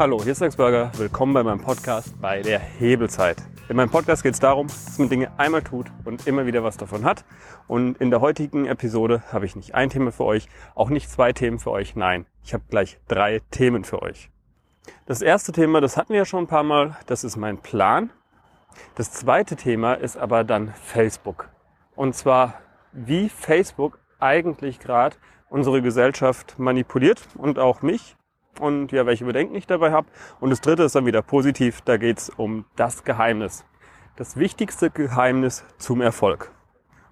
Hallo, 0.00 0.22
hier 0.22 0.32
ist 0.32 0.40
Max 0.40 0.56
Burger. 0.56 0.90
Willkommen 0.96 1.34
bei 1.34 1.42
meinem 1.42 1.60
Podcast 1.60 2.18
bei 2.22 2.40
der 2.40 2.58
Hebelzeit. 2.58 3.36
In 3.68 3.76
meinem 3.76 3.90
Podcast 3.90 4.22
geht 4.22 4.32
es 4.32 4.40
darum, 4.40 4.66
dass 4.68 4.98
man 4.98 5.10
Dinge 5.10 5.30
einmal 5.38 5.60
tut 5.60 5.88
und 6.06 6.26
immer 6.26 6.46
wieder 6.46 6.64
was 6.64 6.78
davon 6.78 7.04
hat. 7.04 7.26
Und 7.68 7.98
in 7.98 8.08
der 8.08 8.22
heutigen 8.22 8.64
Episode 8.64 9.22
habe 9.30 9.44
ich 9.44 9.56
nicht 9.56 9.74
ein 9.74 9.90
Thema 9.90 10.10
für 10.10 10.24
euch, 10.24 10.48
auch 10.74 10.88
nicht 10.88 11.10
zwei 11.10 11.34
Themen 11.34 11.58
für 11.58 11.70
euch. 11.70 11.96
Nein, 11.96 12.24
ich 12.42 12.54
habe 12.54 12.64
gleich 12.70 12.98
drei 13.08 13.42
Themen 13.50 13.84
für 13.84 14.00
euch. 14.00 14.30
Das 15.04 15.20
erste 15.20 15.52
Thema, 15.52 15.82
das 15.82 15.98
hatten 15.98 16.14
wir 16.14 16.20
ja 16.20 16.24
schon 16.24 16.44
ein 16.44 16.48
paar 16.48 16.62
Mal, 16.62 16.96
das 17.04 17.22
ist 17.22 17.36
mein 17.36 17.58
Plan. 17.58 18.08
Das 18.94 19.12
zweite 19.12 19.54
Thema 19.54 19.92
ist 19.92 20.16
aber 20.16 20.44
dann 20.44 20.72
Facebook. 20.82 21.50
Und 21.94 22.14
zwar, 22.14 22.54
wie 22.92 23.28
Facebook 23.28 23.98
eigentlich 24.18 24.80
gerade 24.80 25.16
unsere 25.50 25.82
Gesellschaft 25.82 26.58
manipuliert 26.58 27.28
und 27.36 27.58
auch 27.58 27.82
mich 27.82 28.16
und 28.58 28.92
ja, 28.92 29.06
welche 29.06 29.24
Bedenken 29.24 29.54
ich 29.54 29.66
dabei 29.66 29.92
habe. 29.92 30.08
Und 30.40 30.50
das 30.50 30.60
dritte 30.60 30.82
ist 30.82 30.94
dann 30.94 31.06
wieder 31.06 31.22
positiv, 31.22 31.80
da 31.82 31.96
geht 31.96 32.18
es 32.18 32.30
um 32.30 32.64
das 32.76 33.04
Geheimnis. 33.04 33.64
Das 34.16 34.36
wichtigste 34.36 34.90
Geheimnis 34.90 35.64
zum 35.78 36.00
Erfolg. 36.00 36.50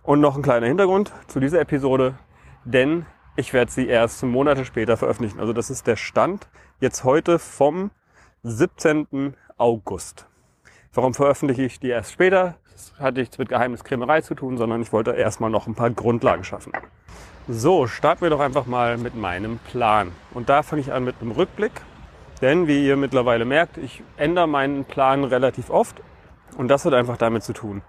Und 0.02 0.20
noch 0.20 0.36
ein 0.36 0.42
kleiner 0.42 0.66
Hintergrund 0.66 1.12
zu 1.26 1.40
dieser 1.40 1.60
Episode, 1.60 2.18
denn 2.64 3.06
ich 3.36 3.52
werde 3.52 3.70
sie 3.70 3.86
erst 3.86 4.22
Monate 4.24 4.64
später 4.64 4.96
veröffentlichen. 4.96 5.38
Also 5.38 5.52
das 5.52 5.70
ist 5.70 5.86
der 5.86 5.96
Stand 5.96 6.48
jetzt 6.80 7.04
heute 7.04 7.38
vom 7.38 7.90
17. 8.42 9.36
August. 9.56 10.26
Warum 10.92 11.14
veröffentliche 11.14 11.62
ich 11.62 11.78
die 11.78 11.90
erst 11.90 12.12
später? 12.12 12.56
Das 12.78 12.92
hat 13.00 13.16
nichts 13.16 13.36
mit 13.38 13.48
Geheimniskrämerei 13.48 14.20
zu 14.20 14.36
tun, 14.36 14.56
sondern 14.56 14.82
ich 14.82 14.92
wollte 14.92 15.10
erstmal 15.10 15.50
noch 15.50 15.66
ein 15.66 15.74
paar 15.74 15.90
Grundlagen 15.90 16.44
schaffen. 16.44 16.72
So, 17.48 17.88
starten 17.88 18.20
wir 18.20 18.30
doch 18.30 18.38
einfach 18.38 18.66
mal 18.66 18.98
mit 18.98 19.16
meinem 19.16 19.58
Plan. 19.58 20.12
Und 20.32 20.48
da 20.48 20.62
fange 20.62 20.82
ich 20.82 20.92
an 20.92 21.02
mit 21.02 21.16
einem 21.20 21.32
Rückblick. 21.32 21.72
Denn 22.40 22.68
wie 22.68 22.86
ihr 22.86 22.96
mittlerweile 22.96 23.44
merkt, 23.44 23.78
ich 23.78 24.04
ändere 24.16 24.46
meinen 24.46 24.84
Plan 24.84 25.24
relativ 25.24 25.70
oft. 25.70 26.00
Und 26.56 26.68
das 26.68 26.84
hat 26.84 26.94
einfach 26.94 27.16
damit 27.16 27.42
zu 27.42 27.52
tun, 27.52 27.82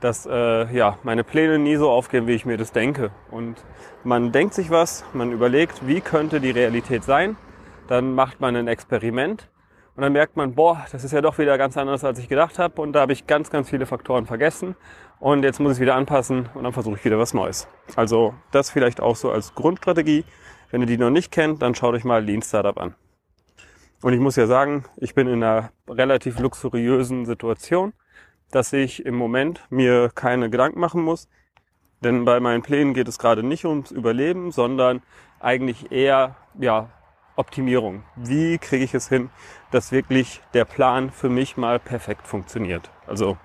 dass 0.00 0.26
äh, 0.26 0.76
ja, 0.76 0.98
meine 1.04 1.24
Pläne 1.24 1.58
nie 1.58 1.76
so 1.76 1.88
aufgehen, 1.88 2.26
wie 2.26 2.34
ich 2.34 2.44
mir 2.44 2.58
das 2.58 2.70
denke. 2.70 3.12
Und 3.30 3.64
man 4.02 4.30
denkt 4.30 4.52
sich 4.52 4.68
was, 4.68 5.06
man 5.14 5.32
überlegt, 5.32 5.86
wie 5.86 6.02
könnte 6.02 6.42
die 6.42 6.50
Realität 6.50 7.02
sein. 7.02 7.38
Dann 7.88 8.14
macht 8.14 8.42
man 8.42 8.56
ein 8.56 8.68
Experiment 8.68 9.48
und 9.96 10.02
dann 10.02 10.12
merkt 10.12 10.36
man, 10.36 10.54
boah, 10.54 10.84
das 10.90 11.04
ist 11.04 11.12
ja 11.12 11.20
doch 11.20 11.38
wieder 11.38 11.56
ganz 11.56 11.76
anders, 11.76 12.02
als 12.02 12.18
ich 12.18 12.28
gedacht 12.28 12.58
habe. 12.58 12.82
Und 12.82 12.94
da 12.94 13.02
habe 13.02 13.12
ich 13.12 13.28
ganz, 13.28 13.50
ganz 13.50 13.70
viele 13.70 13.86
Faktoren 13.86 14.26
vergessen. 14.26 14.74
Und 15.20 15.44
jetzt 15.44 15.60
muss 15.60 15.74
ich 15.74 15.80
wieder 15.80 15.94
anpassen 15.94 16.48
und 16.54 16.64
dann 16.64 16.72
versuche 16.72 16.96
ich 16.96 17.04
wieder 17.04 17.18
was 17.18 17.32
Neues. 17.32 17.68
Also 17.94 18.34
das 18.50 18.70
vielleicht 18.70 19.00
auch 19.00 19.14
so 19.14 19.30
als 19.30 19.54
Grundstrategie. 19.54 20.24
Wenn 20.70 20.80
ihr 20.80 20.88
die 20.88 20.98
noch 20.98 21.10
nicht 21.10 21.30
kennt, 21.30 21.62
dann 21.62 21.76
schaut 21.76 21.94
euch 21.94 22.02
mal 22.02 22.24
Lean 22.24 22.42
Startup 22.42 22.76
an. 22.76 22.96
Und 24.02 24.12
ich 24.12 24.18
muss 24.18 24.34
ja 24.34 24.46
sagen, 24.48 24.84
ich 24.96 25.14
bin 25.14 25.28
in 25.28 25.42
einer 25.44 25.70
relativ 25.88 26.40
luxuriösen 26.40 27.24
Situation, 27.24 27.92
dass 28.50 28.72
ich 28.72 29.06
im 29.06 29.14
Moment 29.14 29.64
mir 29.70 30.10
keine 30.12 30.50
Gedanken 30.50 30.80
machen 30.80 31.02
muss. 31.02 31.28
Denn 32.02 32.24
bei 32.24 32.40
meinen 32.40 32.62
Plänen 32.62 32.94
geht 32.94 33.06
es 33.06 33.18
gerade 33.18 33.44
nicht 33.44 33.64
ums 33.64 33.92
Überleben, 33.92 34.50
sondern 34.50 35.02
eigentlich 35.38 35.92
eher 35.92 36.34
ja, 36.58 36.90
Optimierung. 37.36 38.02
Wie 38.16 38.58
kriege 38.58 38.84
ich 38.84 38.94
es 38.94 39.08
hin, 39.08 39.30
dass 39.70 39.92
wirklich 39.92 40.40
der 40.52 40.64
Plan 40.64 41.10
für 41.10 41.28
mich 41.28 41.56
mal 41.56 41.78
perfekt 41.78 42.26
funktioniert? 42.26 42.90
Also 43.06 43.36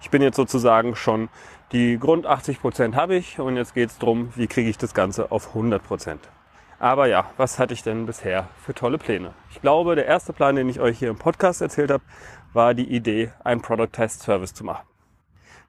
ich 0.00 0.10
bin 0.10 0.22
jetzt 0.22 0.36
sozusagen 0.36 0.96
schon 0.96 1.28
die 1.72 1.98
Grund 1.98 2.26
80 2.26 2.60
Prozent 2.60 2.96
habe 2.96 3.16
ich 3.16 3.38
und 3.38 3.56
jetzt 3.56 3.74
geht 3.74 3.90
es 3.90 3.98
darum, 3.98 4.32
wie 4.36 4.46
kriege 4.46 4.68
ich 4.68 4.78
das 4.78 4.94
Ganze 4.94 5.32
auf 5.32 5.48
100 5.48 5.82
Prozent. 5.82 6.20
Aber 6.78 7.06
ja, 7.06 7.30
was 7.36 7.58
hatte 7.58 7.74
ich 7.74 7.82
denn 7.82 8.06
bisher 8.06 8.48
für 8.64 8.74
tolle 8.74 8.98
Pläne? 8.98 9.32
Ich 9.50 9.60
glaube, 9.60 9.94
der 9.94 10.06
erste 10.06 10.32
Plan, 10.32 10.56
den 10.56 10.68
ich 10.68 10.80
euch 10.80 10.98
hier 10.98 11.10
im 11.10 11.18
Podcast 11.18 11.62
erzählt 11.62 11.90
habe, 11.90 12.04
war 12.52 12.74
die 12.74 12.88
Idee, 12.94 13.32
ein 13.42 13.60
Product 13.62 13.88
Test 13.92 14.22
Service 14.22 14.54
zu 14.54 14.64
machen. 14.64 14.86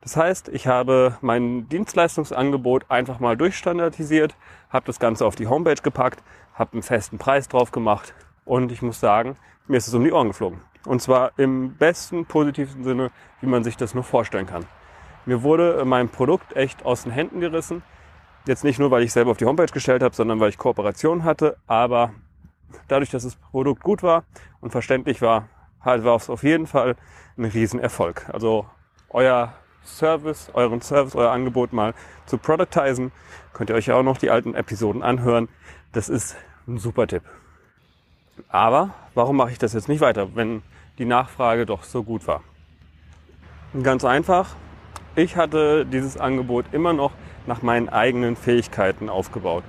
Das 0.05 0.17
heißt, 0.17 0.49
ich 0.49 0.67
habe 0.67 1.17
mein 1.21 1.67
Dienstleistungsangebot 1.67 2.85
einfach 2.89 3.19
mal 3.19 3.35
durchstandardisiert, 3.35 4.35
habe 4.69 4.85
das 4.85 4.99
Ganze 4.99 5.25
auf 5.25 5.35
die 5.35 5.47
Homepage 5.47 5.81
gepackt, 5.81 6.21
habe 6.53 6.73
einen 6.73 6.83
festen 6.83 7.17
Preis 7.17 7.47
drauf 7.47 7.71
gemacht 7.71 8.13
und 8.45 8.71
ich 8.71 8.83
muss 8.83 8.99
sagen, 8.99 9.35
mir 9.67 9.77
ist 9.77 9.87
es 9.87 9.95
um 9.95 10.03
die 10.03 10.11
Ohren 10.11 10.27
geflogen. 10.27 10.61
Und 10.85 11.01
zwar 11.01 11.31
im 11.37 11.75
besten, 11.75 12.27
positivsten 12.27 12.83
Sinne, 12.83 13.09
wie 13.41 13.47
man 13.47 13.63
sich 13.63 13.77
das 13.77 13.95
nur 13.95 14.03
vorstellen 14.03 14.45
kann. 14.45 14.67
Mir 15.25 15.41
wurde 15.41 15.83
mein 15.85 16.09
Produkt 16.09 16.55
echt 16.55 16.85
aus 16.85 17.01
den 17.01 17.11
Händen 17.11 17.39
gerissen. 17.39 17.81
Jetzt 18.45 18.63
nicht 18.63 18.77
nur, 18.77 18.91
weil 18.91 19.01
ich 19.01 19.11
selber 19.11 19.31
auf 19.31 19.37
die 19.37 19.45
Homepage 19.45 19.73
gestellt 19.73 20.03
habe, 20.03 20.13
sondern 20.15 20.39
weil 20.39 20.49
ich 20.49 20.59
Kooperation 20.59 21.23
hatte. 21.23 21.57
Aber 21.65 22.13
dadurch, 22.87 23.09
dass 23.09 23.23
das 23.23 23.37
Produkt 23.37 23.81
gut 23.81 24.03
war 24.03 24.23
und 24.61 24.69
verständlich 24.69 25.23
war, 25.23 25.49
war 25.83 26.15
es 26.15 26.29
auf 26.29 26.43
jeden 26.43 26.67
Fall 26.67 26.95
ein 27.39 27.45
Riesenerfolg. 27.45 28.29
Also 28.31 28.67
euer 29.09 29.53
Service, 29.85 30.49
euren 30.53 30.81
Service, 30.81 31.15
euer 31.15 31.31
Angebot 31.31 31.73
mal 31.73 31.93
zu 32.25 32.37
productizen, 32.37 33.11
könnt 33.53 33.69
ihr 33.69 33.75
euch 33.75 33.87
ja 33.87 33.95
auch 33.95 34.03
noch 34.03 34.17
die 34.17 34.29
alten 34.29 34.55
Episoden 34.55 35.03
anhören. 35.03 35.47
Das 35.93 36.09
ist 36.09 36.35
ein 36.67 36.77
super 36.77 37.07
Tipp. 37.07 37.23
Aber 38.49 38.93
warum 39.13 39.37
mache 39.37 39.51
ich 39.51 39.59
das 39.59 39.73
jetzt 39.73 39.87
nicht 39.87 40.01
weiter, 40.01 40.35
wenn 40.35 40.61
die 40.97 41.05
Nachfrage 41.05 41.65
doch 41.65 41.83
so 41.83 42.03
gut 42.03 42.27
war? 42.27 42.43
Ganz 43.81 44.03
einfach, 44.03 44.55
ich 45.15 45.37
hatte 45.37 45.85
dieses 45.85 46.17
Angebot 46.17 46.65
immer 46.71 46.93
noch 46.93 47.11
nach 47.47 47.61
meinen 47.61 47.89
eigenen 47.89 48.35
Fähigkeiten 48.35 49.09
aufgebaut. 49.09 49.63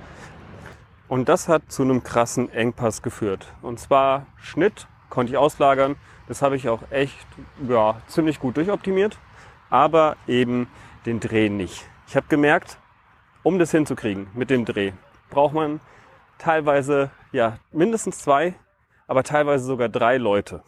Und 1.07 1.29
das 1.29 1.47
hat 1.47 1.71
zu 1.71 1.83
einem 1.83 2.03
krassen 2.03 2.51
Engpass 2.51 3.01
geführt. 3.01 3.53
Und 3.61 3.79
zwar 3.79 4.25
Schnitt 4.37 4.87
konnte 5.09 5.31
ich 5.31 5.37
auslagern. 5.37 5.95
Das 6.27 6.41
habe 6.41 6.57
ich 6.57 6.67
auch 6.67 6.81
echt 6.89 7.27
ja, 7.69 8.01
ziemlich 8.07 8.39
gut 8.39 8.57
durchoptimiert 8.57 9.17
aber 9.69 10.17
eben 10.27 10.67
den 11.05 11.19
Dreh 11.19 11.49
nicht. 11.49 11.85
Ich 12.07 12.15
habe 12.15 12.27
gemerkt, 12.27 12.77
um 13.43 13.59
das 13.59 13.71
hinzukriegen 13.71 14.27
mit 14.33 14.49
dem 14.49 14.65
Dreh, 14.65 14.91
braucht 15.29 15.53
man 15.53 15.79
teilweise 16.37 17.11
ja 17.31 17.59
mindestens 17.71 18.19
zwei, 18.19 18.55
aber 19.07 19.23
teilweise 19.23 19.65
sogar 19.65 19.89
drei 19.89 20.17
Leute. 20.17 20.63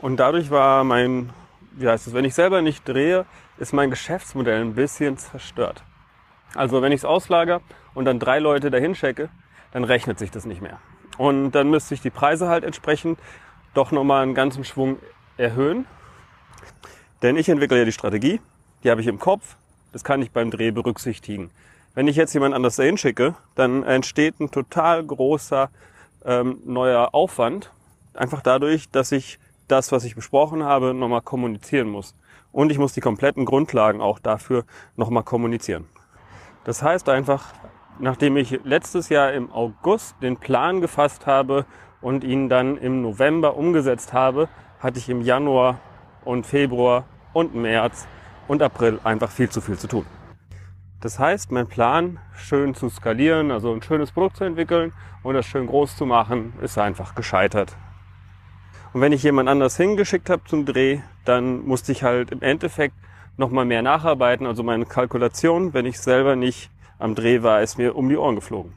Und 0.00 0.18
dadurch 0.18 0.50
war 0.50 0.84
mein, 0.84 1.30
wie 1.72 1.88
heißt 1.88 2.06
es, 2.06 2.14
wenn 2.14 2.24
ich 2.24 2.34
selber 2.34 2.62
nicht 2.62 2.86
drehe, 2.86 3.26
ist 3.58 3.72
mein 3.72 3.90
Geschäftsmodell 3.90 4.60
ein 4.60 4.74
bisschen 4.74 5.18
zerstört. 5.18 5.82
Also 6.54 6.82
wenn 6.82 6.92
ich 6.92 7.00
es 7.00 7.04
auslager 7.04 7.60
und 7.94 8.04
dann 8.04 8.18
drei 8.18 8.38
Leute 8.38 8.70
dahin 8.70 8.94
checke, 8.94 9.28
dann 9.72 9.84
rechnet 9.84 10.18
sich 10.18 10.30
das 10.30 10.46
nicht 10.46 10.62
mehr. 10.62 10.78
Und 11.18 11.50
dann 11.50 11.68
müsste 11.68 11.94
ich 11.94 12.00
die 12.00 12.10
Preise 12.10 12.48
halt 12.48 12.64
entsprechend 12.64 13.18
doch 13.74 13.90
nochmal 13.90 14.22
einen 14.22 14.34
ganzen 14.34 14.64
Schwung 14.64 14.98
erhöhen, 15.36 15.84
denn 17.22 17.36
ich 17.36 17.48
entwickle 17.48 17.78
ja 17.78 17.84
die 17.84 17.92
Strategie, 17.92 18.40
die 18.84 18.90
habe 18.90 19.00
ich 19.00 19.06
im 19.06 19.18
Kopf, 19.18 19.56
das 19.92 20.04
kann 20.04 20.22
ich 20.22 20.30
beim 20.30 20.50
Dreh 20.50 20.70
berücksichtigen. 20.70 21.50
Wenn 21.94 22.06
ich 22.06 22.16
jetzt 22.16 22.32
jemand 22.34 22.54
anders 22.54 22.76
dahin 22.76 22.96
schicke, 22.96 23.34
dann 23.54 23.82
entsteht 23.82 24.38
ein 24.40 24.50
total 24.50 25.04
großer 25.04 25.70
ähm, 26.24 26.58
neuer 26.64 27.14
Aufwand, 27.14 27.72
einfach 28.14 28.42
dadurch, 28.42 28.90
dass 28.90 29.12
ich 29.12 29.38
das, 29.66 29.92
was 29.92 30.04
ich 30.04 30.14
besprochen 30.14 30.62
habe, 30.62 30.94
nochmal 30.94 31.22
kommunizieren 31.22 31.88
muss. 31.88 32.14
Und 32.52 32.70
ich 32.70 32.78
muss 32.78 32.92
die 32.92 33.00
kompletten 33.00 33.44
Grundlagen 33.44 34.00
auch 34.00 34.18
dafür 34.18 34.64
nochmal 34.96 35.22
kommunizieren. 35.22 35.86
Das 36.64 36.82
heißt 36.82 37.08
einfach, 37.08 37.52
nachdem 37.98 38.36
ich 38.36 38.60
letztes 38.64 39.08
Jahr 39.08 39.32
im 39.32 39.50
August 39.52 40.16
den 40.22 40.36
Plan 40.36 40.80
gefasst 40.80 41.26
habe 41.26 41.66
und 42.00 42.24
ihn 42.24 42.48
dann 42.48 42.76
im 42.76 43.02
November 43.02 43.56
umgesetzt 43.56 44.12
habe, 44.12 44.48
hatte 44.80 44.98
ich 44.98 45.08
im 45.08 45.20
Januar 45.20 45.80
und 46.28 46.46
Februar 46.46 47.04
und 47.32 47.54
März 47.54 48.06
und 48.48 48.60
April 48.60 49.00
einfach 49.02 49.30
viel 49.30 49.48
zu 49.48 49.62
viel 49.62 49.78
zu 49.78 49.88
tun. 49.88 50.04
Das 51.00 51.18
heißt, 51.18 51.50
mein 51.52 51.68
Plan, 51.68 52.18
schön 52.36 52.74
zu 52.74 52.90
skalieren, 52.90 53.50
also 53.50 53.72
ein 53.72 53.80
schönes 53.80 54.12
Produkt 54.12 54.36
zu 54.36 54.44
entwickeln 54.44 54.92
und 55.22 55.34
das 55.34 55.46
schön 55.46 55.66
groß 55.66 55.96
zu 55.96 56.04
machen, 56.04 56.52
ist 56.60 56.76
einfach 56.76 57.14
gescheitert. 57.14 57.74
Und 58.92 59.00
wenn 59.00 59.12
ich 59.12 59.22
jemand 59.22 59.48
anders 59.48 59.78
hingeschickt 59.78 60.28
habe 60.28 60.44
zum 60.44 60.66
Dreh, 60.66 60.98
dann 61.24 61.66
musste 61.66 61.92
ich 61.92 62.02
halt 62.02 62.30
im 62.30 62.42
Endeffekt 62.42 62.94
nochmal 63.38 63.64
mehr 63.64 63.80
nacharbeiten. 63.80 64.46
Also 64.46 64.62
meine 64.62 64.84
Kalkulation, 64.84 65.72
wenn 65.72 65.86
ich 65.86 65.98
selber 65.98 66.36
nicht 66.36 66.70
am 66.98 67.14
Dreh 67.14 67.42
war, 67.42 67.62
ist 67.62 67.78
mir 67.78 67.96
um 67.96 68.10
die 68.10 68.18
Ohren 68.18 68.34
geflogen. 68.34 68.74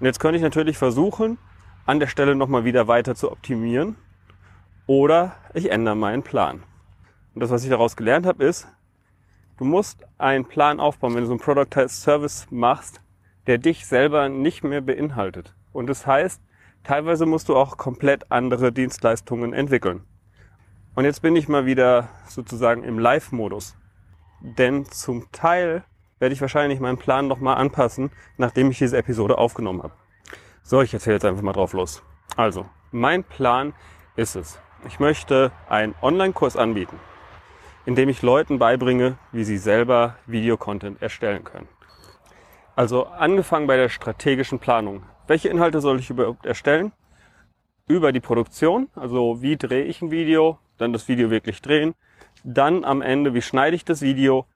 Und 0.00 0.06
jetzt 0.06 0.18
könnte 0.18 0.36
ich 0.36 0.42
natürlich 0.42 0.78
versuchen, 0.78 1.38
an 1.86 2.00
der 2.00 2.08
Stelle 2.08 2.34
nochmal 2.34 2.64
wieder 2.64 2.88
weiter 2.88 3.14
zu 3.14 3.30
optimieren. 3.30 3.94
Oder 4.88 5.36
ich 5.54 5.70
ändere 5.70 5.94
meinen 5.94 6.24
Plan. 6.24 6.64
Und 7.34 7.40
das, 7.40 7.50
was 7.50 7.64
ich 7.64 7.70
daraus 7.70 7.96
gelernt 7.96 8.26
habe, 8.26 8.44
ist, 8.44 8.68
du 9.58 9.64
musst 9.64 10.04
einen 10.18 10.44
Plan 10.44 10.80
aufbauen, 10.80 11.14
wenn 11.14 11.22
du 11.22 11.26
so 11.26 11.32
einen 11.32 11.40
Product 11.40 11.88
Service 11.88 12.46
machst, 12.50 13.00
der 13.46 13.58
dich 13.58 13.86
selber 13.86 14.28
nicht 14.28 14.62
mehr 14.62 14.80
beinhaltet. 14.80 15.54
Und 15.72 15.88
das 15.88 16.06
heißt, 16.06 16.40
teilweise 16.84 17.26
musst 17.26 17.48
du 17.48 17.56
auch 17.56 17.76
komplett 17.76 18.30
andere 18.30 18.72
Dienstleistungen 18.72 19.52
entwickeln. 19.52 20.04
Und 20.94 21.04
jetzt 21.04 21.22
bin 21.22 21.36
ich 21.36 21.48
mal 21.48 21.64
wieder 21.64 22.08
sozusagen 22.28 22.84
im 22.84 22.98
Live-Modus. 22.98 23.76
Denn 24.40 24.84
zum 24.86 25.30
Teil 25.32 25.84
werde 26.18 26.34
ich 26.34 26.40
wahrscheinlich 26.40 26.80
meinen 26.80 26.98
Plan 26.98 27.26
nochmal 27.26 27.56
anpassen, 27.56 28.10
nachdem 28.36 28.70
ich 28.70 28.78
diese 28.78 28.98
Episode 28.98 29.38
aufgenommen 29.38 29.82
habe. 29.82 29.94
So, 30.62 30.82
ich 30.82 30.92
erzähle 30.92 31.16
jetzt 31.16 31.24
einfach 31.24 31.42
mal 31.42 31.52
drauf 31.52 31.72
los. 31.72 32.02
Also, 32.36 32.66
mein 32.90 33.24
Plan 33.24 33.72
ist 34.16 34.36
es. 34.36 34.60
Ich 34.86 35.00
möchte 35.00 35.50
einen 35.68 35.94
Online-Kurs 36.02 36.56
anbieten, 36.56 36.98
in 37.86 37.94
dem 37.94 38.08
ich 38.08 38.22
Leuten 38.22 38.58
beibringe, 38.58 39.16
wie 39.32 39.44
sie 39.44 39.58
selber 39.58 40.16
Videocontent 40.26 41.02
erstellen 41.02 41.44
können. 41.44 41.68
Also 42.74 43.06
angefangen 43.06 43.66
bei 43.66 43.76
der 43.76 43.88
strategischen 43.88 44.58
Planung. 44.58 45.02
Welche 45.26 45.48
Inhalte 45.48 45.80
soll 45.80 45.98
ich 45.98 46.10
überhaupt 46.10 46.46
erstellen? 46.46 46.92
Über 47.86 48.12
die 48.12 48.20
Produktion, 48.20 48.88
also 48.94 49.42
wie 49.42 49.56
drehe 49.56 49.84
ich 49.84 50.00
ein 50.00 50.10
Video, 50.10 50.58
dann 50.78 50.92
das 50.92 51.08
Video 51.08 51.30
wirklich 51.30 51.60
drehen, 51.60 51.94
dann 52.44 52.84
am 52.84 53.02
Ende, 53.02 53.34
wie 53.34 53.42
schneide 53.42 53.76
ich 53.76 53.84
das 53.84 54.00
Video, 54.00 54.46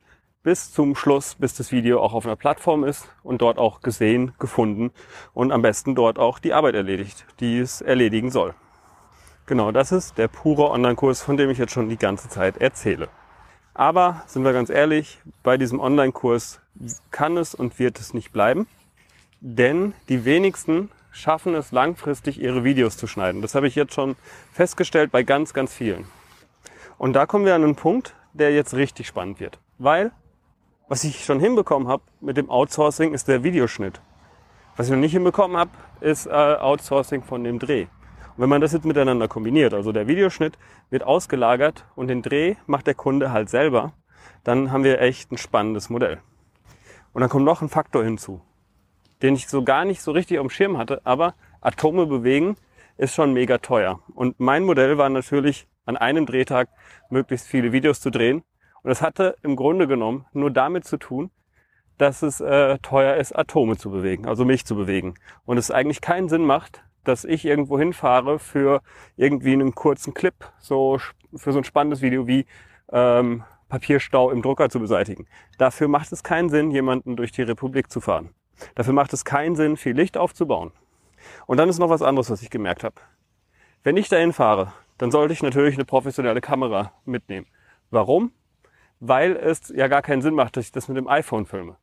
bis 0.43 0.73
zum 0.73 0.95
Schluss, 0.95 1.35
bis 1.35 1.55
das 1.55 1.73
Video 1.73 2.01
auch 2.01 2.15
auf 2.15 2.25
einer 2.25 2.37
Plattform 2.37 2.85
ist 2.85 3.09
und 3.25 3.43
dort 3.43 3.59
auch 3.59 3.81
gesehen, 3.81 4.33
gefunden 4.39 4.93
und 5.35 5.51
am 5.51 5.61
besten 5.61 5.97
dort 5.97 6.21
auch 6.21 6.39
die 6.39 6.53
Arbeit 6.53 6.77
erledigt, 6.77 7.27
die 7.41 7.59
es 7.59 7.81
erledigen 7.81 8.31
soll. 8.31 8.55
Genau, 9.47 9.71
das 9.71 9.93
ist 9.93 10.19
der 10.19 10.27
pure 10.27 10.71
Online-Kurs, 10.71 11.23
von 11.23 11.37
dem 11.37 11.51
ich 11.51 11.59
jetzt 11.59 11.73
schon 11.73 11.89
die 11.89 11.97
ganze 11.97 12.29
Zeit 12.29 12.57
erzähle. 12.57 13.09
Aber 13.75 14.23
sind 14.27 14.43
wir 14.43 14.53
ganz 14.53 14.71
ehrlich, 14.71 15.21
bei 15.45 15.57
diesem 15.57 15.79
Online-Kurs 15.79 16.61
kann 17.13 17.37
es 17.37 17.55
und 17.55 17.79
wird 17.79 18.01
es 18.01 18.13
nicht 18.13 18.33
bleiben, 18.33 18.67
denn 19.41 19.95
die 20.09 20.25
wenigsten 20.25 20.91
schaffen 21.13 21.55
es 21.55 21.71
langfristig, 21.71 22.41
ihre 22.41 22.65
Videos 22.65 22.97
zu 22.97 23.07
schneiden. 23.07 23.41
Das 23.41 23.55
habe 23.55 23.69
ich 23.69 23.77
jetzt 23.77 23.95
schon 23.95 24.17
festgestellt 24.53 25.13
bei 25.13 25.23
ganz, 25.23 25.55
ganz 25.55 25.73
vielen. 25.73 26.07
Und 26.99 27.13
da 27.13 27.27
kommen 27.27 27.45
wir 27.45 27.55
an 27.55 27.63
einen 27.63 27.77
Punkt, 27.77 28.15
der 28.33 28.53
jetzt 28.53 28.75
richtig 28.75 29.07
spannend 29.07 29.39
wird, 29.39 29.61
weil 29.79 30.11
was 30.89 31.05
ich 31.05 31.25
schon 31.25 31.41
hinbekommen 31.41 31.89
habe 31.89 32.03
mit 32.21 32.37
dem 32.37 32.51
Outsourcing, 32.51 33.13
ist 33.13 33.29
der 33.29 33.43
Videoschnitt. 33.45 34.01
Was 34.77 34.87
ich 34.87 34.93
noch 34.93 35.01
nicht 35.01 35.13
hinbekommen 35.13 35.57
habe, 35.57 35.71
ist 36.01 36.27
äh, 36.27 36.31
Outsourcing 36.31 37.23
von 37.23 37.45
dem 37.45 37.59
Dreh. 37.59 37.87
Und 38.37 38.43
wenn 38.43 38.51
man 38.51 38.61
das 38.61 38.73
jetzt 38.73 38.85
miteinander 38.85 39.29
kombiniert, 39.29 39.73
also 39.73 39.93
der 39.93 40.09
Videoschnitt 40.09 40.59
wird 40.91 41.05
ausgelagert 41.05 41.87
und 41.95 42.09
den 42.09 42.21
Dreh 42.21 42.57
macht 42.67 42.87
der 42.87 42.95
Kunde 42.95 43.33
halt 43.33 43.49
selber, 43.49 43.95
dann 44.45 44.71
haben 44.71 44.85
wir 44.85 45.01
echt 45.01 45.33
ein 45.33 45.39
spannendes 45.39 45.89
Modell. 45.89 46.19
Und 47.15 47.23
dann 47.23 47.31
kommt 47.31 47.47
noch 47.47 47.63
ein 47.63 47.71
Faktor 47.71 48.05
hinzu, 48.05 48.43
den 49.23 49.35
ich 49.35 49.49
so 49.49 49.65
gar 49.65 49.87
nicht 49.87 50.03
so 50.03 50.13
richtig 50.13 50.39
auf 50.39 50.47
dem 50.47 50.51
Schirm 50.51 50.77
hatte, 50.77 51.01
aber 51.05 51.35
Atome 51.63 52.05
bewegen 52.07 52.57
ist 52.99 53.15
schon 53.15 53.33
mega 53.33 53.57
teuer. 53.59 54.01
Und 54.15 54.39
mein 54.39 54.65
Modell 54.65 54.99
war 54.99 55.09
natürlich, 55.09 55.67
an 55.87 55.97
einem 55.97 56.27
Drehtag 56.27 56.69
möglichst 57.09 57.47
viele 57.47 57.73
Videos 57.73 58.01
zu 58.01 58.11
drehen 58.11 58.43
und 58.83 58.91
das 58.91 59.03
hatte 59.03 59.37
im 59.43 59.57
Grunde 59.57 59.87
genommen 59.87 60.27
nur 60.33 60.51
damit 60.51 60.85
zu 60.85 60.97
tun, 60.99 61.31
dass 61.97 62.23
es 62.23 62.41
äh, 62.41 62.79
teuer 62.79 63.17
ist, 63.17 63.37
Atome 63.37 63.77
zu 63.79 63.91
bewegen, 63.91 64.27
also 64.27 64.45
mich 64.45 64.67
zu 64.67 64.77
bewegen. 64.77 65.15
Und 65.45 65.57
es 65.57 65.71
eigentlich 65.71 66.01
keinen 66.01 66.29
Sinn 66.29 66.45
macht, 66.45 66.85
dass 67.09 67.25
ich 67.25 67.45
irgendwo 67.45 67.79
hinfahre 67.79 68.39
für 68.39 68.83
irgendwie 69.17 69.53
einen 69.53 69.75
kurzen 69.75 70.15
Clip, 70.15 70.35
so 70.59 70.99
für 71.35 71.53
so 71.53 71.59
ein 71.59 71.65
spannendes 71.65 72.03
Video 72.03 72.27
wie 72.27 72.47
ähm, 72.93 73.45
Papierstau 73.69 74.31
im 74.31 74.43
Drucker 74.43 74.71
zu 74.71 74.81
beseitigen. 74.81 75.27
Dafür 75.59 75.89
macht 75.89 76.13
es 76.13 76.23
keinen 76.23 76.49
Sinn, 76.49 76.71
jemanden 76.71 77.17
durch 77.17 77.33
die 77.33 77.43
Republik 77.43 77.91
zu 77.91 78.01
fahren. 78.01 78.31
Dafür 78.75 78.93
macht 78.93 79.13
es 79.13 79.25
keinen 79.25 79.57
Sinn, 79.57 79.77
viel 79.77 79.95
Licht 79.95 80.17
aufzubauen. 80.17 80.73
Und 81.47 81.59
dann 81.59 81.69
ist 81.69 81.79
noch 81.79 81.91
was 81.91 82.03
anderes, 82.03 82.31
was 82.31 82.43
ich 82.43 82.51
gemerkt 82.51 82.85
habe. 82.85 82.97
Wenn 83.83 83.97
ich 83.97 84.09
dahin 84.09 84.33
fahre, 84.33 84.73
dann 84.99 85.11
sollte 85.11 85.33
ich 85.33 85.43
natürlich 85.43 85.75
eine 85.75 85.85
professionelle 85.85 86.41
Kamera 86.41 86.93
mitnehmen. 87.05 87.47
Warum? 87.91 88.33
weil 89.01 89.37
es 89.37 89.73
ja 89.75 89.89
gar 89.89 90.03
keinen 90.03 90.23
Sinn 90.23 90.35
macht, 90.35 90.57
dass 90.57 90.67
ich 90.67 90.73
das 90.73 90.89
mit 90.89 90.97
dem 90.97 91.09
iPhone 91.09 91.47
filme. 91.47 91.77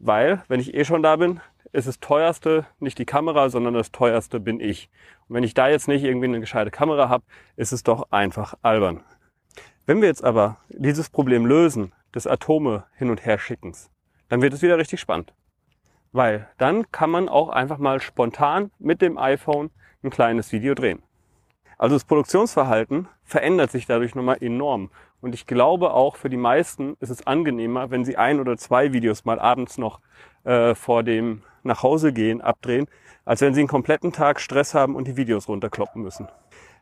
Weil, 0.00 0.42
wenn 0.48 0.60
ich 0.60 0.74
eh 0.74 0.84
schon 0.84 1.02
da 1.02 1.16
bin, 1.16 1.40
ist 1.72 1.86
das 1.86 2.00
teuerste 2.00 2.66
nicht 2.78 2.98
die 2.98 3.04
Kamera, 3.04 3.50
sondern 3.50 3.74
das 3.74 3.92
teuerste 3.92 4.40
bin 4.40 4.58
ich. 4.58 4.90
Und 5.28 5.36
wenn 5.36 5.44
ich 5.44 5.54
da 5.54 5.68
jetzt 5.68 5.88
nicht 5.88 6.02
irgendwie 6.02 6.26
eine 6.26 6.40
gescheite 6.40 6.70
Kamera 6.70 7.10
habe, 7.10 7.22
ist 7.56 7.72
es 7.72 7.82
doch 7.82 8.10
einfach 8.10 8.54
albern. 8.62 9.04
Wenn 9.84 10.00
wir 10.00 10.08
jetzt 10.08 10.24
aber 10.24 10.56
dieses 10.70 11.10
Problem 11.10 11.44
lösen, 11.44 11.92
des 12.14 12.26
Atome 12.26 12.84
hin 12.96 13.10
und 13.10 13.24
her 13.24 13.38
schickens, 13.38 13.90
dann 14.30 14.42
wird 14.42 14.54
es 14.54 14.62
wieder 14.62 14.78
richtig 14.78 15.00
spannend. 15.00 15.34
Weil 16.12 16.48
dann 16.56 16.90
kann 16.90 17.10
man 17.10 17.28
auch 17.28 17.50
einfach 17.50 17.78
mal 17.78 18.00
spontan 18.00 18.70
mit 18.78 19.02
dem 19.02 19.18
iPhone 19.18 19.70
ein 20.02 20.10
kleines 20.10 20.50
Video 20.50 20.74
drehen. 20.74 21.02
Also 21.76 21.94
das 21.94 22.04
Produktionsverhalten 22.04 23.06
verändert 23.22 23.70
sich 23.70 23.86
dadurch 23.86 24.14
nochmal 24.14 24.38
enorm. 24.40 24.90
Und 25.20 25.34
ich 25.34 25.46
glaube 25.46 25.92
auch 25.92 26.16
für 26.16 26.30
die 26.30 26.36
meisten 26.36 26.96
ist 27.00 27.10
es 27.10 27.26
angenehmer, 27.26 27.90
wenn 27.90 28.04
sie 28.04 28.16
ein 28.16 28.40
oder 28.40 28.56
zwei 28.56 28.92
Videos 28.92 29.24
mal 29.24 29.38
abends 29.38 29.78
noch 29.78 30.00
äh, 30.44 30.74
vor 30.74 31.02
dem 31.02 31.42
nach 31.62 31.82
Hause 31.82 32.12
gehen 32.12 32.40
abdrehen, 32.40 32.86
als 33.24 33.40
wenn 33.42 33.54
sie 33.54 33.60
einen 33.60 33.68
kompletten 33.68 34.12
Tag 34.12 34.40
Stress 34.40 34.74
haben 34.74 34.96
und 34.96 35.06
die 35.06 35.16
Videos 35.16 35.48
runterkloppen 35.48 36.02
müssen. 36.02 36.28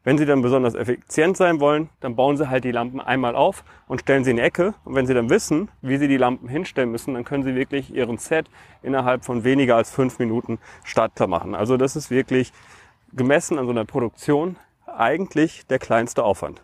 Wenn 0.04 0.16
sie 0.16 0.26
dann 0.26 0.42
besonders 0.42 0.74
effizient 0.74 1.36
sein 1.36 1.60
wollen, 1.60 1.90
dann 2.00 2.14
bauen 2.14 2.36
sie 2.36 2.48
halt 2.48 2.64
die 2.64 2.70
Lampen 2.70 3.00
einmal 3.00 3.34
auf 3.34 3.64
und 3.88 4.00
stellen 4.00 4.24
sie 4.24 4.30
in 4.30 4.36
die 4.36 4.42
Ecke. 4.42 4.74
Und 4.84 4.94
wenn 4.94 5.06
sie 5.06 5.14
dann 5.14 5.28
wissen, 5.28 5.70
wie 5.82 5.98
sie 5.98 6.08
die 6.08 6.16
Lampen 6.16 6.48
hinstellen 6.48 6.90
müssen, 6.90 7.14
dann 7.14 7.24
können 7.24 7.42
sie 7.42 7.54
wirklich 7.54 7.92
ihren 7.92 8.16
Set 8.16 8.46
innerhalb 8.82 9.24
von 9.24 9.42
weniger 9.44 9.76
als 9.76 9.90
fünf 9.90 10.18
Minuten 10.18 10.58
startklar 10.84 11.28
machen. 11.28 11.54
Also 11.54 11.76
das 11.76 11.96
ist 11.96 12.10
wirklich 12.10 12.52
gemessen 13.12 13.58
an 13.58 13.66
so 13.66 13.72
einer 13.72 13.84
Produktion 13.84 14.56
eigentlich 14.86 15.66
der 15.66 15.78
kleinste 15.78 16.24
Aufwand. 16.24 16.62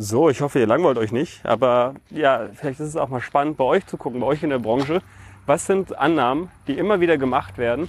So, 0.00 0.30
ich 0.30 0.42
hoffe, 0.42 0.60
ihr 0.60 0.66
langweilt 0.68 0.96
euch 0.96 1.10
nicht, 1.10 1.44
aber 1.44 1.96
ja, 2.10 2.50
vielleicht 2.54 2.78
ist 2.78 2.86
es 2.86 2.96
auch 2.96 3.08
mal 3.08 3.20
spannend 3.20 3.56
bei 3.56 3.64
euch 3.64 3.84
zu 3.84 3.96
gucken, 3.96 4.20
bei 4.20 4.28
euch 4.28 4.44
in 4.44 4.50
der 4.50 4.60
Branche. 4.60 5.02
Was 5.44 5.66
sind 5.66 5.98
Annahmen, 5.98 6.52
die 6.68 6.78
immer 6.78 7.00
wieder 7.00 7.18
gemacht 7.18 7.58
werden, 7.58 7.88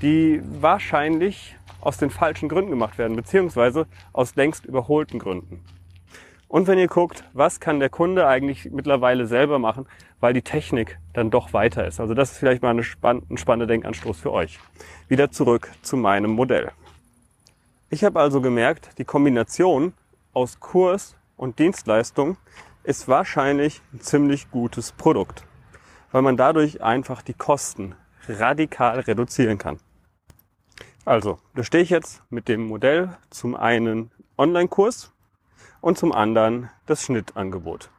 die 0.00 0.40
wahrscheinlich 0.60 1.56
aus 1.80 1.96
den 1.96 2.10
falschen 2.10 2.48
Gründen 2.48 2.70
gemacht 2.70 2.98
werden, 2.98 3.16
beziehungsweise 3.16 3.88
aus 4.12 4.36
längst 4.36 4.64
überholten 4.64 5.18
Gründen. 5.18 5.58
Und 6.46 6.68
wenn 6.68 6.78
ihr 6.78 6.86
guckt, 6.86 7.24
was 7.32 7.58
kann 7.58 7.80
der 7.80 7.90
Kunde 7.90 8.28
eigentlich 8.28 8.70
mittlerweile 8.70 9.26
selber 9.26 9.58
machen, 9.58 9.86
weil 10.20 10.32
die 10.32 10.42
Technik 10.42 11.00
dann 11.14 11.32
doch 11.32 11.52
weiter 11.52 11.84
ist. 11.84 11.98
Also 11.98 12.14
das 12.14 12.30
ist 12.30 12.38
vielleicht 12.38 12.62
mal 12.62 12.76
ein 12.78 12.84
spannender 13.36 13.66
Denkanstoß 13.66 14.20
für 14.20 14.30
euch. 14.30 14.60
Wieder 15.08 15.32
zurück 15.32 15.72
zu 15.82 15.96
meinem 15.96 16.30
Modell. 16.30 16.70
Ich 17.88 18.04
habe 18.04 18.20
also 18.20 18.40
gemerkt, 18.40 18.90
die 18.98 19.04
Kombination 19.04 19.94
aus 20.32 20.60
Kurs 20.60 21.16
und 21.40 21.58
Dienstleistung 21.58 22.36
ist 22.82 23.08
wahrscheinlich 23.08 23.80
ein 23.94 24.00
ziemlich 24.00 24.50
gutes 24.50 24.92
Produkt, 24.92 25.42
weil 26.12 26.20
man 26.20 26.36
dadurch 26.36 26.82
einfach 26.82 27.22
die 27.22 27.32
Kosten 27.32 27.94
radikal 28.28 29.00
reduzieren 29.00 29.56
kann. 29.56 29.80
Also, 31.06 31.38
da 31.54 31.64
stehe 31.64 31.82
ich 31.82 31.88
jetzt 31.88 32.22
mit 32.28 32.48
dem 32.48 32.66
Modell 32.66 33.16
zum 33.30 33.56
einen 33.56 34.10
Online-Kurs 34.36 35.14
und 35.80 35.96
zum 35.96 36.12
anderen 36.12 36.68
das 36.84 37.04
Schnittangebot. 37.04 37.90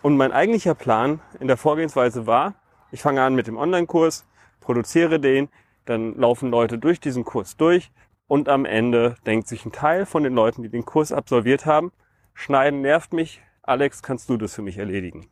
Und 0.00 0.16
mein 0.16 0.30
eigentlicher 0.30 0.76
Plan 0.76 1.18
in 1.40 1.48
der 1.48 1.56
Vorgehensweise 1.56 2.28
war, 2.28 2.54
ich 2.92 3.02
fange 3.02 3.20
an 3.20 3.34
mit 3.34 3.48
dem 3.48 3.56
Online-Kurs, 3.56 4.26
produziere 4.60 5.18
den, 5.18 5.48
dann 5.86 6.14
laufen 6.14 6.50
Leute 6.50 6.78
durch 6.78 7.00
diesen 7.00 7.24
Kurs 7.24 7.56
durch, 7.56 7.90
und 8.28 8.48
am 8.48 8.64
Ende 8.64 9.16
denkt 9.26 9.48
sich 9.48 9.66
ein 9.66 9.72
Teil 9.72 10.06
von 10.06 10.22
den 10.22 10.34
Leuten, 10.34 10.62
die 10.62 10.68
den 10.68 10.84
Kurs 10.84 11.10
absolviert 11.10 11.66
haben, 11.66 11.90
Schneiden 12.34 12.80
nervt 12.80 13.12
mich, 13.12 13.42
Alex, 13.62 14.02
kannst 14.02 14.28
du 14.28 14.36
das 14.36 14.54
für 14.54 14.62
mich 14.62 14.78
erledigen? 14.78 15.28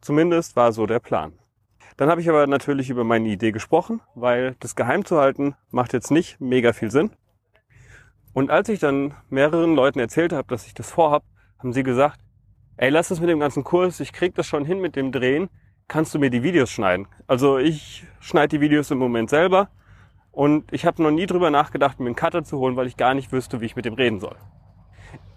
Zumindest 0.00 0.56
war 0.56 0.72
so 0.72 0.86
der 0.86 1.00
Plan. 1.00 1.38
Dann 1.96 2.08
habe 2.08 2.20
ich 2.20 2.28
aber 2.28 2.46
natürlich 2.46 2.90
über 2.90 3.04
meine 3.04 3.28
Idee 3.28 3.50
gesprochen, 3.50 4.00
weil 4.14 4.54
das 4.60 4.76
geheim 4.76 5.04
zu 5.04 5.18
halten 5.18 5.56
macht 5.70 5.92
jetzt 5.92 6.10
nicht 6.10 6.40
mega 6.40 6.72
viel 6.72 6.90
Sinn. 6.90 7.10
Und 8.32 8.50
als 8.50 8.68
ich 8.68 8.78
dann 8.78 9.14
mehreren 9.30 9.74
Leuten 9.74 9.98
erzählt 9.98 10.32
habe, 10.32 10.48
dass 10.48 10.66
ich 10.66 10.74
das 10.74 10.90
vorhab, 10.90 11.24
haben 11.58 11.72
sie 11.72 11.82
gesagt, 11.82 12.20
ey, 12.76 12.90
lass 12.90 13.10
es 13.10 13.20
mit 13.20 13.28
dem 13.28 13.40
ganzen 13.40 13.64
Kurs, 13.64 13.98
ich 13.98 14.12
krieg 14.12 14.34
das 14.36 14.46
schon 14.46 14.64
hin 14.64 14.80
mit 14.80 14.94
dem 14.94 15.10
Drehen, 15.10 15.50
kannst 15.88 16.14
du 16.14 16.20
mir 16.20 16.30
die 16.30 16.44
Videos 16.44 16.70
schneiden? 16.70 17.08
Also 17.26 17.58
ich 17.58 18.06
schneide 18.20 18.48
die 18.48 18.60
Videos 18.60 18.90
im 18.92 18.98
Moment 18.98 19.30
selber 19.30 19.68
und 20.30 20.72
ich 20.72 20.86
habe 20.86 21.02
noch 21.02 21.10
nie 21.10 21.26
drüber 21.26 21.50
nachgedacht, 21.50 21.98
mir 21.98 22.06
einen 22.06 22.14
Cutter 22.14 22.44
zu 22.44 22.58
holen, 22.58 22.76
weil 22.76 22.86
ich 22.86 22.96
gar 22.96 23.14
nicht 23.14 23.32
wüsste, 23.32 23.60
wie 23.60 23.66
ich 23.66 23.74
mit 23.74 23.86
dem 23.86 23.94
reden 23.94 24.20
soll. 24.20 24.36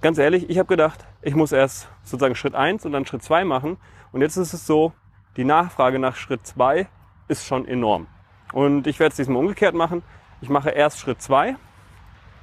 Ganz 0.01 0.17
ehrlich, 0.17 0.49
ich 0.49 0.57
habe 0.57 0.67
gedacht, 0.67 1.05
ich 1.21 1.35
muss 1.35 1.51
erst 1.51 1.87
sozusagen 2.01 2.33
Schritt 2.33 2.55
eins 2.55 2.87
und 2.87 2.91
dann 2.91 3.05
Schritt 3.05 3.21
zwei 3.21 3.45
machen. 3.45 3.77
Und 4.11 4.21
jetzt 4.21 4.35
ist 4.35 4.51
es 4.51 4.65
so, 4.65 4.93
die 5.37 5.43
Nachfrage 5.43 5.99
nach 5.99 6.15
Schritt 6.15 6.45
zwei 6.45 6.87
ist 7.27 7.45
schon 7.45 7.67
enorm. 7.67 8.07
Und 8.51 8.87
ich 8.87 8.99
werde 8.99 9.11
es 9.11 9.17
diesmal 9.17 9.37
umgekehrt 9.37 9.75
machen. 9.75 10.01
Ich 10.41 10.49
mache 10.49 10.71
erst 10.71 10.99
Schritt 10.99 11.21
zwei. 11.21 11.55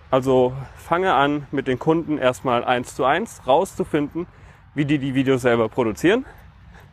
Also 0.08 0.52
fange 0.76 1.12
an, 1.14 1.48
mit 1.50 1.66
den 1.66 1.80
Kunden 1.80 2.16
erstmal 2.16 2.64
eins 2.64 2.94
zu 2.94 3.04
eins 3.04 3.42
rauszufinden, 3.44 4.28
wie 4.76 4.84
die 4.84 4.98
die 4.98 5.16
Videos 5.16 5.42
selber 5.42 5.68
produzieren. 5.68 6.26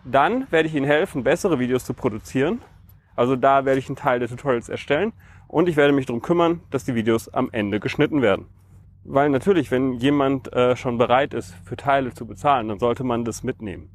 Dann 0.03 0.51
werde 0.51 0.67
ich 0.67 0.73
ihnen 0.73 0.87
helfen, 0.87 1.23
bessere 1.23 1.59
Videos 1.59 1.85
zu 1.85 1.93
produzieren. 1.93 2.63
Also 3.15 3.35
da 3.35 3.65
werde 3.65 3.77
ich 3.77 3.87
einen 3.87 3.97
Teil 3.97 4.17
der 4.17 4.29
Tutorials 4.29 4.67
erstellen 4.67 5.13
und 5.47 5.69
ich 5.69 5.77
werde 5.77 5.93
mich 5.93 6.07
darum 6.07 6.23
kümmern, 6.23 6.61
dass 6.71 6.85
die 6.85 6.95
Videos 6.95 7.31
am 7.31 7.49
Ende 7.51 7.79
geschnitten 7.79 8.23
werden. 8.23 8.47
Weil 9.07 9.29
natürlich, 9.29 9.69
wenn 9.69 9.93
jemand 9.93 10.51
äh, 10.51 10.75
schon 10.75 10.97
bereit 10.97 11.35
ist, 11.35 11.53
für 11.63 11.75
Teile 11.77 12.11
zu 12.11 12.25
bezahlen, 12.25 12.69
dann 12.69 12.79
sollte 12.79 13.03
man 13.03 13.23
das 13.23 13.43
mitnehmen. 13.43 13.89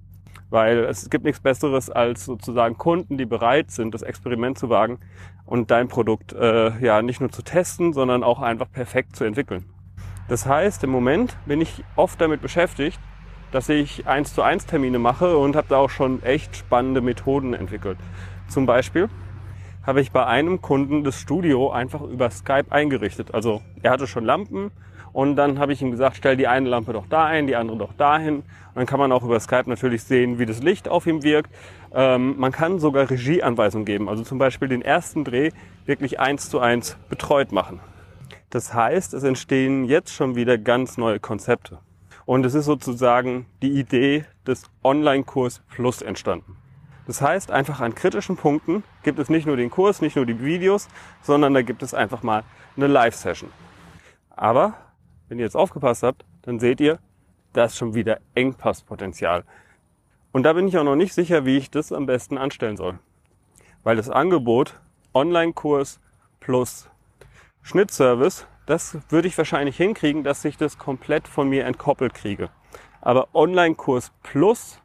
Weil 0.51 0.85
es 0.85 1.11
gibt 1.11 1.25
nichts 1.25 1.41
Besseres 1.41 1.91
als 1.91 2.25
sozusagen 2.25 2.79
Kunden, 2.79 3.19
die 3.19 3.27
bereit 3.27 3.73
sind, 3.73 3.93
das 3.93 4.03
Experiment 4.03 4.57
zu 4.57 4.69
wagen 4.69 5.01
und 5.45 5.73
dein 5.73 5.89
Produkt 5.89 6.33
äh, 6.33 6.79
ja 6.79 7.03
nicht 7.03 7.21
nur 7.21 7.31
zu 7.31 7.43
testen, 7.43 7.93
sondern 7.93 8.23
auch 8.23 8.41
einfach 8.41 8.71
perfekt 8.71 9.17
zu 9.17 9.25
entwickeln. 9.25 9.65
Das 10.29 10.47
heißt, 10.47 10.85
im 10.85 10.91
Moment 10.91 11.37
bin 11.45 11.61
ich 11.61 11.83
oft 11.97 12.21
damit 12.21 12.41
beschäftigt, 12.41 13.01
dass 13.51 13.69
ich 13.69 14.07
1 14.07 14.33
zu 14.33 14.43
1 14.43 14.67
Termine 14.67 15.01
mache 15.01 15.37
und 15.37 15.57
habe 15.57 15.67
da 15.69 15.79
auch 15.79 15.91
schon 15.91 16.23
echt 16.23 16.55
spannende 16.55 17.01
Methoden 17.01 17.53
entwickelt. 17.53 17.99
Zum 18.49 18.65
Beispiel 18.65 19.09
habe 19.85 20.01
ich 20.01 20.13
bei 20.13 20.25
einem 20.25 20.61
Kunden 20.61 21.03
das 21.03 21.19
Studio 21.19 21.73
einfach 21.73 22.03
über 22.03 22.31
Skype 22.31 22.71
eingerichtet. 22.71 23.35
Also 23.35 23.61
er 23.83 23.91
hatte 23.91 24.07
schon 24.07 24.25
Lampen 24.25 24.71
und 25.13 25.37
dann 25.37 25.59
habe 25.59 25.73
ich 25.73 25.83
ihm 25.83 25.91
gesagt, 25.91 26.17
stell 26.17 26.37
die 26.37 26.47
eine 26.47 26.69
Lampe 26.69 26.93
doch 26.93 27.07
da 27.09 27.25
ein, 27.25 27.47
die 27.47 27.57
andere 27.57 27.79
doch 27.79 27.93
dahin. 27.95 28.37
Und 28.37 28.45
dann 28.77 28.87
kann 28.87 29.01
man 29.01 29.11
auch 29.13 29.25
über 29.25 29.41
Skype 29.41 29.69
natürlich 29.69 30.05
sehen, 30.05 30.39
wie 30.39 30.47
das 30.47 30.63
Licht 30.63 30.89
auf 30.89 31.07
ihm 31.07 31.23
wirkt. 31.23 31.51
Ähm, 31.93 32.37
man 32.39 32.53
kann 32.53 32.79
sogar 32.79 33.11
Regieanweisungen 33.11 33.85
geben, 33.85 34.09
also 34.09 34.23
zum 34.23 34.39
Beispiel 34.39 34.69
den 34.69 34.83
ersten 34.83 35.25
Dreh 35.25 35.51
wirklich 35.87 36.21
eins 36.21 36.49
zu 36.49 36.61
eins 36.61 36.97
betreut 37.09 37.51
machen. 37.53 37.81
Das 38.51 38.75
heißt, 38.75 39.15
es 39.15 39.23
entstehen 39.23 39.85
jetzt 39.85 40.13
schon 40.13 40.35
wieder 40.35 40.59
ganz 40.59 40.97
neue 40.97 41.21
Konzepte. 41.21 41.79
Und 42.27 42.47
es 42.47 42.55
ist 42.55 42.67
sozusagen 42.67 43.47
die 43.63 43.73
Idee 43.73 44.25
des 44.47 44.65
Online-Kurs 44.85 45.63
Plus 45.69 46.03
entstanden. 46.03 46.57
Das 47.07 47.21
heißt, 47.21 47.51
einfach 47.51 47.81
an 47.81 47.95
kritischen 47.97 48.37
Punkten 48.37 48.85
gibt 49.03 49.19
es 49.19 49.29
nicht 49.29 49.47
nur 49.47 49.57
den 49.57 49.71
Kurs, 49.71 50.01
nicht 50.01 50.15
nur 50.15 50.27
die 50.27 50.45
Videos, 50.45 50.87
sondern 51.23 51.55
da 51.55 51.63
gibt 51.63 51.83
es 51.83 51.93
einfach 51.93 52.23
mal 52.23 52.45
eine 52.77 52.87
Live-Session. 52.87 53.51
Aber 54.31 54.75
wenn 55.31 55.39
ihr 55.39 55.47
jetzt 55.47 55.57
aufgepasst 55.57 56.03
habt, 56.03 56.27
dann 56.43 56.61
seht 56.61 56.81
ihr, 56.81 56.99
da 57.55 57.65
ist 57.65 57.79
schon 57.79 57.95
wieder 57.95 58.21
Engpasspotenzial. 58.35 59.45
Und 60.33 60.43
da 60.43 60.53
bin 60.53 60.69
ich 60.69 60.77
auch 60.77 60.85
noch 60.85 60.97
nicht 60.97 61.15
sicher, 61.15 61.47
wie 61.47 61.57
ich 61.57 61.71
das 61.71 61.91
am 61.91 62.05
besten 62.05 62.37
anstellen 62.37 62.77
soll. 62.77 62.99
Weil 63.83 63.97
das 63.97 64.11
Angebot 64.11 64.79
Online-Kurs 65.15 65.99
plus 66.41 66.91
Schnittservice, 67.63 68.47
das 68.67 68.99
würde 69.09 69.29
ich 69.29 69.39
wahrscheinlich 69.39 69.79
hinkriegen, 69.79 70.23
dass 70.23 70.45
ich 70.45 70.59
das 70.59 70.77
komplett 70.77 71.27
von 71.27 71.49
mir 71.49 71.65
entkoppelt 71.65 72.13
kriege. 72.13 72.51
Aber 73.01 73.35
Online-Kurs 73.35 74.13
plus 74.23 74.81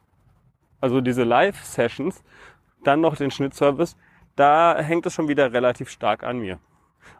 also 0.80 1.00
diese 1.00 1.24
Live-Sessions, 1.24 2.22
dann 2.84 3.00
noch 3.00 3.16
den 3.16 3.30
Schnittservice, 3.30 3.96
da 4.36 4.78
hängt 4.78 5.06
es 5.06 5.14
schon 5.14 5.28
wieder 5.28 5.52
relativ 5.52 5.88
stark 5.88 6.22
an 6.22 6.38
mir. 6.38 6.58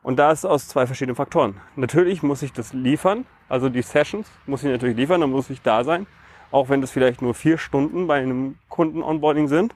Und 0.03 0.19
da 0.19 0.31
ist 0.31 0.45
aus 0.45 0.69
zwei 0.69 0.87
verschiedenen 0.87 1.17
Faktoren. 1.17 1.61
Natürlich 1.75 2.23
muss 2.23 2.43
ich 2.43 2.53
das 2.53 2.73
liefern, 2.73 3.27
also 3.49 3.69
die 3.69 3.83
Sessions 3.83 4.31
muss 4.47 4.63
ich 4.63 4.71
natürlich 4.71 4.97
liefern, 4.97 5.21
dann 5.21 5.31
muss 5.31 5.51
ich 5.51 5.63
da 5.63 5.85
sein, 5.85 6.07
auch 6.51 6.69
wenn 6.69 6.81
das 6.81 6.91
vielleicht 6.91 7.23
nur 7.23 7.35
vier 7.35 7.59
Stunden 7.59 8.07
bei 8.07 8.21
einem 8.21 8.57
Kunden-Onboarding 8.69 9.49
sind. 9.49 9.75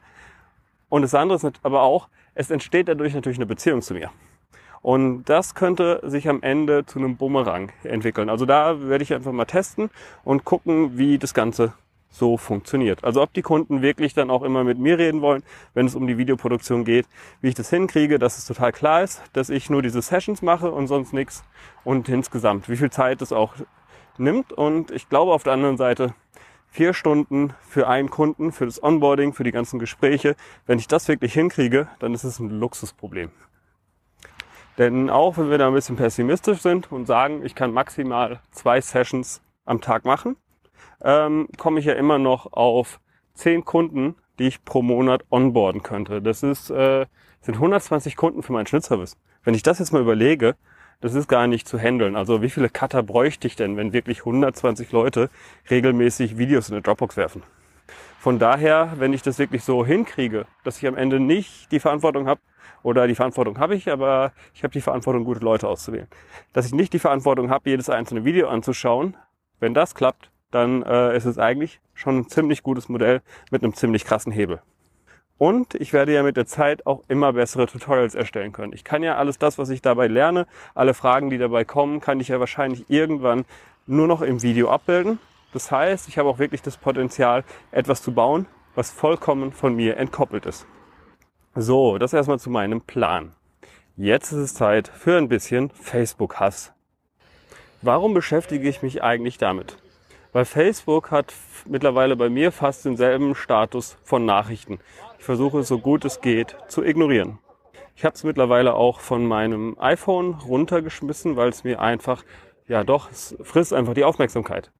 Und 0.88 1.02
das 1.02 1.14
andere 1.14 1.36
ist 1.36 1.60
aber 1.62 1.82
auch, 1.82 2.08
es 2.34 2.50
entsteht 2.50 2.88
dadurch 2.88 3.14
natürlich 3.14 3.38
eine 3.38 3.46
Beziehung 3.46 3.82
zu 3.82 3.94
mir. 3.94 4.10
Und 4.82 5.24
das 5.24 5.54
könnte 5.54 6.00
sich 6.04 6.28
am 6.28 6.42
Ende 6.42 6.86
zu 6.86 6.98
einem 6.98 7.16
Bumerang 7.16 7.70
entwickeln. 7.84 8.30
Also 8.30 8.46
da 8.46 8.88
werde 8.88 9.04
ich 9.04 9.12
einfach 9.12 9.32
mal 9.32 9.44
testen 9.44 9.90
und 10.24 10.44
gucken, 10.44 10.96
wie 10.96 11.18
das 11.18 11.34
Ganze 11.34 11.74
so 12.10 12.36
funktioniert. 12.36 13.04
Also 13.04 13.22
ob 13.22 13.32
die 13.32 13.42
Kunden 13.42 13.82
wirklich 13.82 14.14
dann 14.14 14.30
auch 14.30 14.42
immer 14.42 14.64
mit 14.64 14.78
mir 14.78 14.98
reden 14.98 15.22
wollen, 15.22 15.42
wenn 15.74 15.86
es 15.86 15.94
um 15.94 16.06
die 16.06 16.18
Videoproduktion 16.18 16.84
geht, 16.84 17.06
wie 17.40 17.48
ich 17.48 17.54
das 17.54 17.70
hinkriege, 17.70 18.18
dass 18.18 18.36
es 18.36 18.46
total 18.46 18.72
klar 18.72 19.02
ist, 19.02 19.22
dass 19.32 19.48
ich 19.48 19.70
nur 19.70 19.80
diese 19.80 20.02
Sessions 20.02 20.42
mache 20.42 20.70
und 20.70 20.88
sonst 20.88 21.12
nichts 21.12 21.44
und 21.84 22.08
insgesamt, 22.08 22.68
wie 22.68 22.76
viel 22.76 22.90
Zeit 22.90 23.22
es 23.22 23.32
auch 23.32 23.54
nimmt. 24.18 24.52
Und 24.52 24.90
ich 24.90 25.08
glaube 25.08 25.32
auf 25.32 25.44
der 25.44 25.52
anderen 25.52 25.76
Seite, 25.76 26.14
vier 26.70 26.94
Stunden 26.94 27.54
für 27.60 27.88
einen 27.88 28.10
Kunden, 28.10 28.52
für 28.52 28.66
das 28.66 28.82
Onboarding, 28.82 29.32
für 29.32 29.44
die 29.44 29.52
ganzen 29.52 29.78
Gespräche, 29.78 30.36
wenn 30.66 30.78
ich 30.78 30.88
das 30.88 31.08
wirklich 31.08 31.32
hinkriege, 31.32 31.88
dann 31.98 32.14
ist 32.14 32.24
es 32.24 32.38
ein 32.38 32.50
Luxusproblem. 32.50 33.30
Denn 34.78 35.10
auch 35.10 35.36
wenn 35.36 35.50
wir 35.50 35.58
da 35.58 35.66
ein 35.66 35.74
bisschen 35.74 35.96
pessimistisch 35.96 36.60
sind 36.60 36.90
und 36.90 37.06
sagen, 37.06 37.44
ich 37.44 37.54
kann 37.54 37.72
maximal 37.72 38.40
zwei 38.50 38.80
Sessions 38.80 39.42
am 39.64 39.80
Tag 39.80 40.04
machen, 40.04 40.36
ähm, 41.02 41.48
komme 41.58 41.80
ich 41.80 41.86
ja 41.86 41.94
immer 41.94 42.18
noch 42.18 42.52
auf 42.52 43.00
zehn 43.34 43.64
Kunden, 43.64 44.16
die 44.38 44.46
ich 44.46 44.64
pro 44.64 44.82
Monat 44.82 45.24
onboarden 45.30 45.82
könnte. 45.82 46.22
Das 46.22 46.42
ist, 46.42 46.70
äh, 46.70 47.06
sind 47.40 47.54
120 47.54 48.16
Kunden 48.16 48.42
für 48.42 48.52
meinen 48.52 48.66
Schnittservice. 48.66 49.16
Wenn 49.44 49.54
ich 49.54 49.62
das 49.62 49.78
jetzt 49.78 49.92
mal 49.92 50.02
überlege, 50.02 50.56
das 51.00 51.14
ist 51.14 51.28
gar 51.28 51.46
nicht 51.46 51.66
zu 51.66 51.78
handeln. 51.78 52.16
Also 52.16 52.42
wie 52.42 52.50
viele 52.50 52.68
Cutter 52.68 53.02
bräuchte 53.02 53.46
ich 53.46 53.56
denn, 53.56 53.76
wenn 53.76 53.92
wirklich 53.92 54.20
120 54.20 54.92
Leute 54.92 55.30
regelmäßig 55.70 56.36
Videos 56.36 56.68
in 56.68 56.74
eine 56.74 56.82
Dropbox 56.82 57.16
werfen? 57.16 57.42
Von 58.18 58.38
daher, 58.38 58.92
wenn 58.98 59.14
ich 59.14 59.22
das 59.22 59.38
wirklich 59.38 59.64
so 59.64 59.84
hinkriege, 59.84 60.44
dass 60.62 60.76
ich 60.76 60.86
am 60.86 60.96
Ende 60.96 61.18
nicht 61.18 61.72
die 61.72 61.80
Verantwortung 61.80 62.26
habe, 62.26 62.40
oder 62.82 63.06
die 63.06 63.14
Verantwortung 63.14 63.58
habe 63.58 63.74
ich, 63.74 63.90
aber 63.90 64.32
ich 64.54 64.62
habe 64.62 64.72
die 64.72 64.80
Verantwortung, 64.80 65.24
gute 65.24 65.40
Leute 65.40 65.68
auszuwählen. 65.68 66.08
Dass 66.52 66.66
ich 66.66 66.72
nicht 66.72 66.92
die 66.92 66.98
Verantwortung 66.98 67.50
habe, 67.50 67.68
jedes 67.68 67.90
einzelne 67.90 68.24
Video 68.24 68.48
anzuschauen, 68.48 69.16
wenn 69.58 69.74
das 69.74 69.94
klappt, 69.94 70.30
dann 70.50 70.82
äh, 70.82 71.16
ist 71.16 71.24
es 71.24 71.38
eigentlich 71.38 71.80
schon 71.94 72.18
ein 72.18 72.28
ziemlich 72.28 72.62
gutes 72.62 72.88
Modell 72.88 73.22
mit 73.50 73.62
einem 73.62 73.74
ziemlich 73.74 74.04
krassen 74.04 74.32
Hebel. 74.32 74.60
Und 75.38 75.74
ich 75.74 75.94
werde 75.94 76.12
ja 76.12 76.22
mit 76.22 76.36
der 76.36 76.44
Zeit 76.44 76.86
auch 76.86 77.02
immer 77.08 77.32
bessere 77.32 77.66
Tutorials 77.66 78.14
erstellen 78.14 78.52
können. 78.52 78.74
Ich 78.74 78.84
kann 78.84 79.02
ja 79.02 79.16
alles 79.16 79.38
das, 79.38 79.56
was 79.56 79.70
ich 79.70 79.80
dabei 79.80 80.06
lerne, 80.06 80.46
alle 80.74 80.92
Fragen, 80.92 81.30
die 81.30 81.38
dabei 81.38 81.64
kommen, 81.64 82.00
kann 82.00 82.20
ich 82.20 82.28
ja 82.28 82.40
wahrscheinlich 82.40 82.84
irgendwann 82.88 83.46
nur 83.86 84.06
noch 84.06 84.20
im 84.20 84.42
Video 84.42 84.68
abbilden. 84.70 85.18
Das 85.52 85.70
heißt, 85.70 86.08
ich 86.08 86.18
habe 86.18 86.28
auch 86.28 86.38
wirklich 86.38 86.60
das 86.60 86.76
Potenzial, 86.76 87.44
etwas 87.72 88.02
zu 88.02 88.12
bauen, 88.12 88.46
was 88.74 88.90
vollkommen 88.90 89.52
von 89.52 89.74
mir 89.74 89.96
entkoppelt 89.96 90.44
ist. 90.46 90.66
So, 91.54 91.98
das 91.98 92.12
erstmal 92.12 92.38
zu 92.38 92.50
meinem 92.50 92.82
Plan. 92.82 93.32
Jetzt 93.96 94.32
ist 94.32 94.38
es 94.38 94.54
Zeit 94.54 94.88
für 94.88 95.16
ein 95.16 95.28
bisschen 95.28 95.70
Facebook-Hass. 95.70 96.72
Warum 97.82 98.14
beschäftige 98.14 98.68
ich 98.68 98.82
mich 98.82 99.02
eigentlich 99.02 99.38
damit? 99.38 99.78
Weil 100.32 100.44
Facebook 100.44 101.10
hat 101.10 101.34
mittlerweile 101.66 102.14
bei 102.14 102.28
mir 102.28 102.52
fast 102.52 102.84
denselben 102.84 103.34
Status 103.34 103.98
von 104.04 104.24
Nachrichten. 104.24 104.78
Ich 105.18 105.24
versuche 105.24 105.60
es 105.60 105.68
so 105.68 105.78
gut 105.78 106.04
es 106.04 106.20
geht 106.20 106.56
zu 106.68 106.84
ignorieren. 106.84 107.38
Ich 107.96 108.04
habe 108.04 108.14
es 108.14 108.22
mittlerweile 108.22 108.74
auch 108.74 109.00
von 109.00 109.26
meinem 109.26 109.76
iPhone 109.80 110.34
runtergeschmissen, 110.34 111.36
weil 111.36 111.48
es 111.48 111.64
mir 111.64 111.80
einfach, 111.80 112.24
ja 112.68 112.84
doch, 112.84 113.10
es 113.10 113.36
frisst 113.42 113.74
einfach 113.74 113.94
die 113.94 114.04
Aufmerksamkeit. 114.04 114.70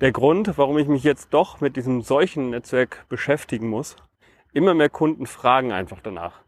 Der 0.00 0.12
Grund, 0.12 0.56
warum 0.56 0.78
ich 0.78 0.86
mich 0.86 1.02
jetzt 1.02 1.34
doch 1.34 1.60
mit 1.60 1.76
diesem 1.76 2.02
solchen 2.02 2.50
Netzwerk 2.50 3.06
beschäftigen 3.08 3.68
muss, 3.68 3.96
immer 4.52 4.74
mehr 4.74 4.88
Kunden 4.88 5.26
fragen 5.26 5.72
einfach 5.72 6.00
danach. 6.00 6.45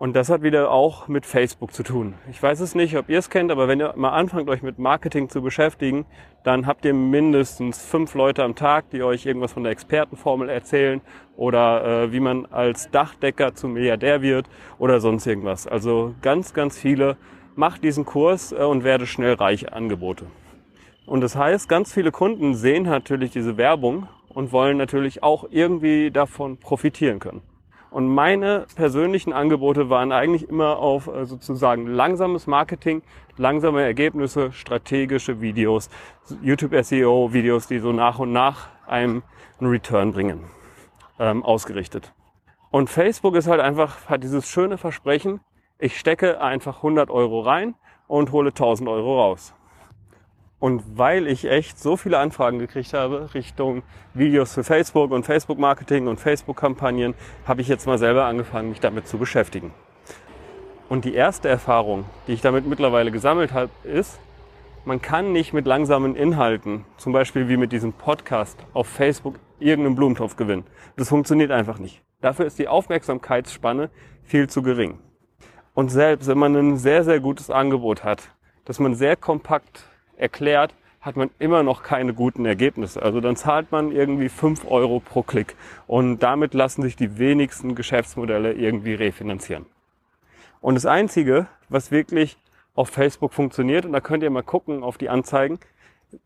Und 0.00 0.16
das 0.16 0.30
hat 0.30 0.42
wieder 0.42 0.70
auch 0.70 1.08
mit 1.08 1.26
Facebook 1.26 1.74
zu 1.74 1.82
tun. 1.82 2.14
Ich 2.30 2.42
weiß 2.42 2.60
es 2.60 2.74
nicht, 2.74 2.96
ob 2.96 3.10
ihr 3.10 3.18
es 3.18 3.28
kennt, 3.28 3.52
aber 3.52 3.68
wenn 3.68 3.82
ihr 3.82 3.92
mal 3.96 4.12
anfangt, 4.12 4.48
euch 4.48 4.62
mit 4.62 4.78
Marketing 4.78 5.28
zu 5.28 5.42
beschäftigen, 5.42 6.06
dann 6.42 6.66
habt 6.66 6.86
ihr 6.86 6.94
mindestens 6.94 7.84
fünf 7.84 8.14
Leute 8.14 8.42
am 8.42 8.54
Tag, 8.54 8.88
die 8.88 9.02
euch 9.02 9.26
irgendwas 9.26 9.52
von 9.52 9.62
der 9.62 9.72
Expertenformel 9.72 10.48
erzählen 10.48 11.02
oder 11.36 12.04
äh, 12.04 12.12
wie 12.12 12.20
man 12.20 12.46
als 12.46 12.90
Dachdecker 12.90 13.54
zum 13.54 13.74
Milliardär 13.74 14.22
wird 14.22 14.46
oder 14.78 15.00
sonst 15.00 15.26
irgendwas. 15.26 15.66
Also 15.66 16.14
ganz, 16.22 16.54
ganz 16.54 16.78
viele 16.78 17.18
macht 17.54 17.84
diesen 17.84 18.06
Kurs 18.06 18.52
äh, 18.52 18.54
und 18.54 18.84
werde 18.84 19.06
schnell 19.06 19.34
reich 19.34 19.70
Angebote. 19.70 20.24
Und 21.04 21.20
das 21.20 21.36
heißt, 21.36 21.68
ganz 21.68 21.92
viele 21.92 22.10
Kunden 22.10 22.54
sehen 22.54 22.84
natürlich 22.84 23.32
diese 23.32 23.58
Werbung 23.58 24.08
und 24.30 24.50
wollen 24.50 24.78
natürlich 24.78 25.22
auch 25.22 25.44
irgendwie 25.50 26.10
davon 26.10 26.56
profitieren 26.56 27.18
können. 27.18 27.42
Und 27.90 28.08
meine 28.08 28.66
persönlichen 28.76 29.32
Angebote 29.32 29.90
waren 29.90 30.12
eigentlich 30.12 30.48
immer 30.48 30.78
auf 30.78 31.08
äh, 31.08 31.26
sozusagen 31.26 31.86
langsames 31.86 32.46
Marketing, 32.46 33.02
langsame 33.36 33.82
Ergebnisse, 33.82 34.52
strategische 34.52 35.40
Videos, 35.40 35.90
YouTube 36.40 36.72
SEO 36.84 37.32
Videos, 37.32 37.66
die 37.66 37.80
so 37.80 37.92
nach 37.92 38.18
und 38.20 38.32
nach 38.32 38.68
einem 38.86 39.22
einen 39.58 39.70
Return 39.70 40.12
bringen, 40.12 40.44
ähm, 41.18 41.42
ausgerichtet. 41.42 42.12
Und 42.70 42.88
Facebook 42.88 43.34
ist 43.34 43.48
halt 43.48 43.60
einfach, 43.60 44.08
hat 44.08 44.22
dieses 44.22 44.48
schöne 44.48 44.78
Versprechen, 44.78 45.40
ich 45.78 45.98
stecke 45.98 46.40
einfach 46.40 46.76
100 46.78 47.10
Euro 47.10 47.40
rein 47.40 47.74
und 48.06 48.32
hole 48.32 48.50
1000 48.50 48.88
Euro 48.88 49.20
raus. 49.20 49.54
Und 50.60 50.98
weil 50.98 51.26
ich 51.26 51.50
echt 51.50 51.80
so 51.80 51.96
viele 51.96 52.18
Anfragen 52.18 52.58
gekriegt 52.58 52.92
habe 52.92 53.32
Richtung 53.32 53.82
Videos 54.12 54.52
für 54.54 54.62
Facebook 54.62 55.10
und 55.10 55.24
Facebook-Marketing 55.24 56.06
und 56.06 56.20
Facebook-Kampagnen, 56.20 57.14
habe 57.46 57.62
ich 57.62 57.68
jetzt 57.68 57.86
mal 57.86 57.96
selber 57.96 58.26
angefangen, 58.26 58.68
mich 58.68 58.80
damit 58.80 59.08
zu 59.08 59.16
beschäftigen. 59.16 59.72
Und 60.90 61.06
die 61.06 61.14
erste 61.14 61.48
Erfahrung, 61.48 62.04
die 62.26 62.32
ich 62.34 62.42
damit 62.42 62.66
mittlerweile 62.66 63.10
gesammelt 63.10 63.54
habe, 63.54 63.70
ist, 63.84 64.20
man 64.84 65.00
kann 65.00 65.32
nicht 65.32 65.52
mit 65.52 65.66
langsamen 65.66 66.14
Inhalten, 66.14 66.84
zum 66.98 67.12
Beispiel 67.12 67.48
wie 67.48 67.56
mit 67.56 67.72
diesem 67.72 67.92
Podcast, 67.94 68.58
auf 68.74 68.86
Facebook 68.86 69.36
irgendeinen 69.60 69.94
Blumentopf 69.94 70.36
gewinnen. 70.36 70.64
Das 70.96 71.08
funktioniert 71.08 71.50
einfach 71.50 71.78
nicht. 71.78 72.02
Dafür 72.20 72.44
ist 72.44 72.58
die 72.58 72.68
Aufmerksamkeitsspanne 72.68 73.88
viel 74.24 74.48
zu 74.48 74.62
gering. 74.62 74.98
Und 75.72 75.90
selbst 75.90 76.28
wenn 76.28 76.38
man 76.38 76.54
ein 76.54 76.76
sehr, 76.76 77.04
sehr 77.04 77.20
gutes 77.20 77.50
Angebot 77.50 78.04
hat, 78.04 78.30
das 78.66 78.78
man 78.78 78.94
sehr 78.94 79.16
kompakt 79.16 79.89
erklärt, 80.20 80.74
hat 81.00 81.16
man 81.16 81.30
immer 81.38 81.62
noch 81.62 81.82
keine 81.82 82.12
guten 82.12 82.44
Ergebnisse. 82.44 83.02
Also 83.02 83.20
dann 83.20 83.36
zahlt 83.36 83.72
man 83.72 83.90
irgendwie 83.90 84.28
fünf 84.28 84.66
Euro 84.66 85.00
pro 85.00 85.22
Klick 85.22 85.56
und 85.86 86.18
damit 86.18 86.52
lassen 86.52 86.82
sich 86.82 86.94
die 86.94 87.18
wenigsten 87.18 87.74
Geschäftsmodelle 87.74 88.52
irgendwie 88.52 88.94
refinanzieren. 88.94 89.66
Und 90.60 90.74
das 90.74 90.84
Einzige, 90.84 91.46
was 91.68 91.90
wirklich 91.90 92.36
auf 92.74 92.90
Facebook 92.90 93.32
funktioniert. 93.32 93.84
Und 93.84 93.92
da 93.92 94.00
könnt 94.00 94.22
ihr 94.22 94.30
mal 94.30 94.42
gucken 94.42 94.82
auf 94.82 94.98
die 94.98 95.08
Anzeigen. 95.08 95.58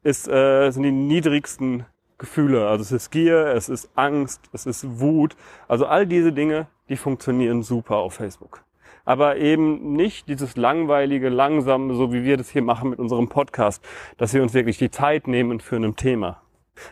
Ist, 0.03 0.29
äh, 0.29 0.71
sind 0.71 0.83
die 0.83 0.93
niedrigsten 0.93 1.85
Gefühle. 2.19 2.69
Also 2.69 2.83
es 2.83 2.93
ist 2.93 3.11
Gier, 3.11 3.47
es 3.49 3.69
ist 3.69 3.91
Angst, 3.97 4.41
es 4.53 4.67
ist 4.67 5.01
Wut. 5.01 5.37
Also 5.69 5.87
all 5.87 6.07
diese 6.07 6.33
Dinge, 6.33 6.69
die 6.89 6.97
funktionieren 6.97 7.63
super 7.63 7.97
auf 7.97 8.15
Facebook. 8.15 8.63
Aber 9.05 9.37
eben 9.37 9.93
nicht 9.93 10.29
dieses 10.29 10.57
langweilige, 10.57 11.29
langsame, 11.29 11.95
so 11.95 12.13
wie 12.13 12.25
wir 12.25 12.37
das 12.37 12.51
hier 12.51 12.63
machen 12.63 12.91
mit 12.91 12.99
unserem 12.99 13.29
Podcast, 13.29 13.85
dass 14.17 14.33
wir 14.33 14.43
uns 14.43 14.55
wirklich 14.55 14.79
die 14.79 14.91
Zeit 14.91 15.29
nehmen 15.29 15.61
für 15.61 15.77
ein 15.77 15.97
Thema. 15.97 16.41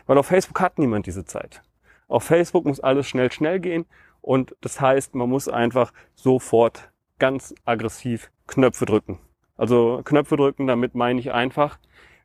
Weil 0.05 0.17
auf 0.17 0.27
Facebook 0.27 0.59
hat 0.61 0.77
niemand 0.77 1.07
diese 1.07 1.25
Zeit. 1.25 1.61
Auf 2.07 2.23
Facebook 2.23 2.65
muss 2.65 2.79
alles 2.79 3.07
schnell, 3.07 3.31
schnell 3.31 3.59
gehen. 3.59 3.85
Und 4.21 4.55
das 4.61 4.79
heißt, 4.79 5.15
man 5.15 5.29
muss 5.29 5.47
einfach 5.47 5.91
sofort 6.15 6.91
ganz 7.19 7.53
aggressiv 7.65 8.31
Knöpfe 8.47 8.85
drücken. 8.85 9.19
Also 9.57 10.01
Knöpfe 10.03 10.37
drücken, 10.37 10.67
damit 10.67 10.95
meine 10.95 11.19
ich 11.19 11.31
einfach 11.31 11.79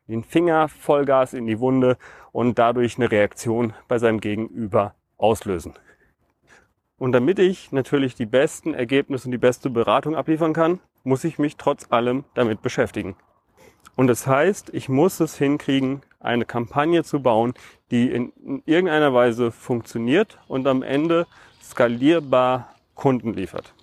den 0.07 0.23
Finger 0.23 0.67
Vollgas 0.67 1.33
in 1.33 1.45
die 1.45 1.59
Wunde 1.59 1.97
und 2.31 2.57
dadurch 2.57 2.97
eine 2.97 3.11
Reaktion 3.11 3.73
bei 3.87 3.99
seinem 3.99 4.19
Gegenüber 4.19 4.95
auslösen. 5.17 5.73
Und 6.99 7.13
damit 7.13 7.39
ich 7.39 7.71
natürlich 7.71 8.13
die 8.13 8.25
besten 8.25 8.73
Ergebnisse 8.73 9.25
und 9.25 9.31
die 9.31 9.37
beste 9.37 9.69
Beratung 9.69 10.15
abliefern 10.15 10.53
kann, 10.53 10.79
muss 11.03 11.23
ich 11.23 11.39
mich 11.39 11.55
trotz 11.55 11.87
allem 11.91 12.25
damit 12.35 12.61
beschäftigen. 12.61 13.15
Und 13.95 14.07
das 14.07 14.27
heißt, 14.27 14.73
ich 14.73 14.89
muss 14.89 15.19
es 15.19 15.37
hinkriegen, 15.37 16.01
eine 16.19 16.45
Kampagne 16.45 17.03
zu 17.03 17.21
bauen, 17.21 17.53
die 17.91 18.11
in 18.11 18.33
irgendeiner 18.65 19.13
Weise 19.13 19.51
funktioniert 19.51 20.37
und 20.47 20.67
am 20.67 20.83
Ende 20.83 21.25
skalierbar 21.61 22.75
Kunden 22.95 23.33
liefert. 23.33 23.73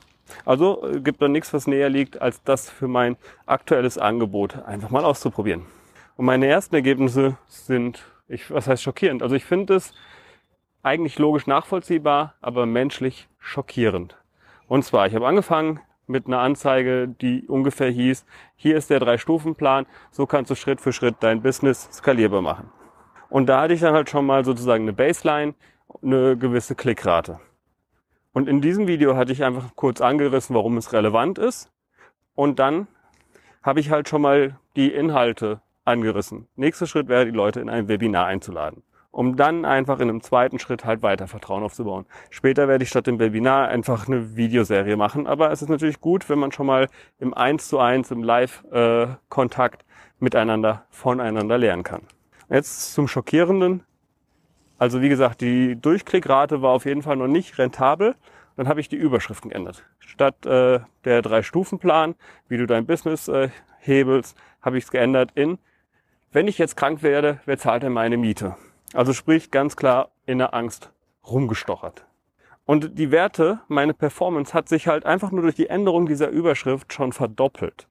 Also 0.45 0.87
äh, 0.87 1.01
gibt 1.01 1.23
da 1.23 1.29
nichts, 1.29 1.53
was 1.55 1.67
näher 1.67 1.89
liegt, 1.89 2.21
als 2.21 2.43
das 2.43 2.69
für 2.69 2.89
mein 2.89 3.17
aktuelles 3.47 3.97
Angebot 3.97 4.63
einfach 4.65 4.91
mal 4.91 5.05
auszuprobieren. 5.05 5.63
Und 6.17 6.27
meine 6.27 6.47
ersten 6.47 6.75
Ergebnisse 6.75 7.37
sind, 7.47 8.03
ich, 8.29 8.51
was 8.51 8.67
heißt 8.67 8.83
schockierend? 8.83 9.23
Also 9.23 9.37
ich 9.37 9.45
finde 9.45 9.75
es 9.75 9.93
eigentlich 10.87 11.19
logisch 11.19 11.49
nachvollziehbar, 11.49 12.35
aber 12.40 12.64
menschlich 12.64 13.28
schockierend. 13.38 14.16
Und 14.69 14.85
zwar, 14.85 15.09
ich 15.09 15.14
habe 15.16 15.26
angefangen 15.26 15.81
mit 16.07 16.26
einer 16.26 16.38
Anzeige, 16.38 17.09
die 17.09 17.43
ungefähr 17.49 17.90
hieß, 17.90 18.25
hier 18.55 18.76
ist 18.76 18.88
der 18.88 19.00
Drei-Stufen-Plan, 19.00 19.87
so 20.12 20.26
kannst 20.26 20.52
du 20.52 20.55
Schritt 20.55 20.81
für 20.81 20.93
Schritt 20.93 21.16
dein 21.21 21.43
Business 21.43 21.88
skalierbar 21.93 22.40
machen. 22.40 22.71
Und 23.28 23.47
da 23.47 23.62
hatte 23.62 23.75
ich 23.75 23.81
dann 23.81 23.95
halt 23.95 24.09
schon 24.09 24.25
mal 24.25 24.45
sozusagen 24.45 24.85
eine 24.85 24.93
Baseline, 24.93 25.55
eine 26.02 26.37
gewisse 26.37 26.76
Klickrate. 26.76 27.40
Und 28.33 28.49
in 28.49 28.61
diesem 28.61 28.87
Video 28.87 29.16
hatte 29.16 29.33
ich 29.33 29.43
einfach 29.43 29.75
kurz 29.75 30.00
angerissen, 30.00 30.55
warum 30.55 30.76
es 30.76 30.93
relevant 30.93 31.38
ist. 31.38 31.73
Und 32.37 32.61
dann 32.61 32.87
habe 33.64 33.81
ich 33.81 33.90
halt 33.90 34.09
schon 34.09 34.23
mal 34.23 34.57
die 34.76 34.93
Inhalte 34.93 35.61
angerissen. 35.85 36.47
Nächster 36.55 36.87
Schritt 36.87 37.09
wäre, 37.09 37.25
die 37.25 37.33
Leute 37.33 37.61
in 37.61 37.69
ein 37.69 37.88
Webinar 37.88 38.26
einzuladen, 38.26 38.85
um 39.17 39.35
dann 39.35 39.65
einfach 39.65 39.99
in 40.01 40.11
einem 40.11 40.21
zweiten 40.21 40.59
Schritt 40.59 40.85
halt 40.85 41.03
weiter 41.03 41.27
Vertrauen 41.27 41.63
aufzubauen. 41.63 42.05
Später 42.29 42.69
werde 42.69 42.85
ich 42.85 42.91
statt 42.91 43.07
dem 43.07 43.19
Webinar 43.19 43.69
einfach 43.69 44.07
eine 44.07 44.37
Videoserie 44.37 44.99
machen, 44.99 45.27
aber 45.27 45.51
es 45.51 45.63
ist 45.63 45.71
natürlich 45.71 46.03
gut, 46.03 46.29
wenn 46.29 46.39
man 46.39 46.53
schon 46.53 46.67
mal 46.67 46.89
im 47.19 47.33
1 47.33 47.67
zu 47.67 47.79
1, 47.79 48.11
im 48.11 48.23
Live-Kontakt 48.23 49.87
miteinander, 50.19 50.85
voneinander 50.91 51.57
lernen 51.57 51.83
kann. 51.83 52.03
Jetzt 52.51 52.93
zum 52.93 53.09
Schockierenden. 53.09 53.85
Also 54.77 55.01
wie 55.01 55.09
gesagt, 55.09 55.41
die 55.41 55.81
Durchklickrate 55.81 56.61
war 56.61 56.73
auf 56.73 56.85
jeden 56.85 57.01
Fall 57.01 57.17
noch 57.17 57.27
nicht 57.27 57.57
rentabel. 57.57 58.17
Dann 58.57 58.69
habe 58.69 58.81
ich 58.81 58.91
die 58.91 58.97
Überschriften 58.97 59.49
geändert. 59.49 59.83
Statt 59.99 60.45
äh, 60.45 60.81
der 61.07 61.23
Drei-Stufen-Plan, 61.23 62.17
wie 62.49 62.59
du 62.59 62.67
dein 62.67 62.85
Business 62.85 63.29
äh, 63.29 63.49
hebelst, 63.79 64.37
habe 64.61 64.77
ich 64.77 64.85
es 64.85 64.91
geändert 64.91 65.31
in, 65.35 65.57
wenn 66.33 66.49
ich 66.49 66.59
jetzt 66.59 66.77
krank 66.77 67.02
werde, 67.02 67.41
wer 67.47 67.57
zahlt 67.57 67.83
denn 67.83 67.95
meine 67.95 68.19
Miete? 68.19 68.57
Also 68.97 69.13
sprich 69.13 69.50
ganz 69.50 69.76
klar 69.76 70.11
in 70.25 70.39
der 70.39 70.54
Angst 70.54 70.91
rumgestochert. 71.28 72.06
Und 72.65 72.99
die 72.99 73.11
Werte, 73.11 73.61
meine 73.69 73.93
Performance 73.93 74.54
hat 74.54 74.71
sich 74.71 74.89
halt 74.89 75.04
einfach 75.04 75.30
nur 75.30 75.43
durch 75.43 75.54
die 75.54 75.69
Änderung 75.69 76.06
dieser 76.06 76.30
Überschrift 76.30 76.95
schon 76.95 77.13
verdoppelt. 77.13 77.89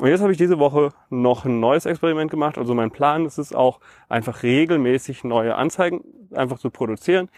Und 0.00 0.08
jetzt 0.08 0.20
habe 0.20 0.32
ich 0.32 0.38
diese 0.38 0.58
Woche 0.58 0.88
noch 1.08 1.44
ein 1.44 1.60
neues 1.60 1.86
Experiment 1.86 2.32
gemacht. 2.32 2.58
Also 2.58 2.74
mein 2.74 2.90
Plan 2.90 3.26
ist 3.26 3.38
es 3.38 3.54
auch, 3.54 3.78
einfach 4.08 4.42
regelmäßig 4.42 5.22
neue 5.22 5.54
Anzeigen 5.54 6.02
einfach 6.32 6.58
zu 6.58 6.70
produzieren, 6.70 7.28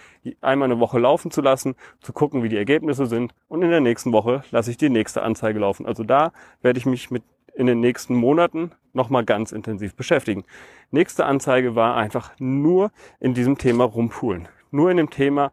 einmal 0.40 0.70
eine 0.70 0.80
Woche 0.80 0.98
laufen 0.98 1.30
zu 1.30 1.42
lassen, 1.42 1.74
zu 2.00 2.12
gucken, 2.14 2.42
wie 2.42 2.48
die 2.48 2.56
Ergebnisse 2.56 3.06
sind. 3.06 3.34
Und 3.48 3.60
in 3.60 3.70
der 3.70 3.80
nächsten 3.80 4.12
Woche 4.12 4.42
lasse 4.52 4.70
ich 4.70 4.78
die 4.78 4.88
nächste 4.88 5.22
Anzeige 5.22 5.58
laufen. 5.58 5.84
Also 5.84 6.02
da 6.02 6.32
werde 6.62 6.78
ich 6.78 6.86
mich 6.86 7.10
mit 7.10 7.24
in 7.54 7.66
den 7.66 7.80
nächsten 7.80 8.14
Monaten 8.14 8.72
nochmal 8.92 9.24
ganz 9.24 9.52
intensiv 9.52 9.94
beschäftigen. 9.94 10.44
Nächste 10.90 11.26
Anzeige 11.26 11.74
war 11.74 11.96
einfach 11.96 12.32
nur 12.38 12.90
in 13.20 13.34
diesem 13.34 13.58
Thema 13.58 13.84
rumpulen. 13.84 14.48
Nur 14.70 14.90
in 14.90 14.96
dem 14.96 15.10
Thema, 15.10 15.52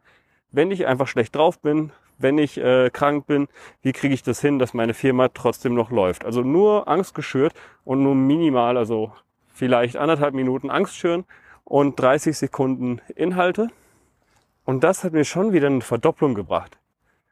wenn 0.52 0.72
ich 0.72 0.88
einfach 0.88 1.08
schlecht 1.08 1.36
drauf 1.36 1.60
bin, 1.60 1.92
wenn 2.18 2.38
ich 2.38 2.58
äh, 2.58 2.90
krank 2.92 3.26
bin, 3.26 3.48
wie 3.82 3.94
kriege 3.94 4.14
ich 4.14 4.24
das 4.24 4.42
hin, 4.42 4.60
dass 4.60 4.74
meine 4.74 4.94
Firma 4.94 5.30
trotzdem 5.30 5.74
noch 5.74 5.92
läuft. 5.92 6.26
Also 6.26 6.42
nur 6.42 6.88
Angst 6.88 7.16
geschürt 7.16 7.54
und 7.84 8.04
nur 8.04 8.16
minimal, 8.16 8.78
also 8.78 9.12
vielleicht 9.54 9.98
anderthalb 9.98 10.34
Minuten 10.34 10.70
Angst 10.70 10.96
schüren 10.96 11.26
und 11.64 12.00
30 12.00 12.38
Sekunden 12.38 13.02
Inhalte. 13.16 13.70
Und 14.66 14.84
das 14.84 15.04
hat 15.04 15.14
mir 15.14 15.26
schon 15.26 15.54
wieder 15.54 15.68
eine 15.68 15.82
Verdopplung 15.82 16.36
gebracht. 16.36 16.78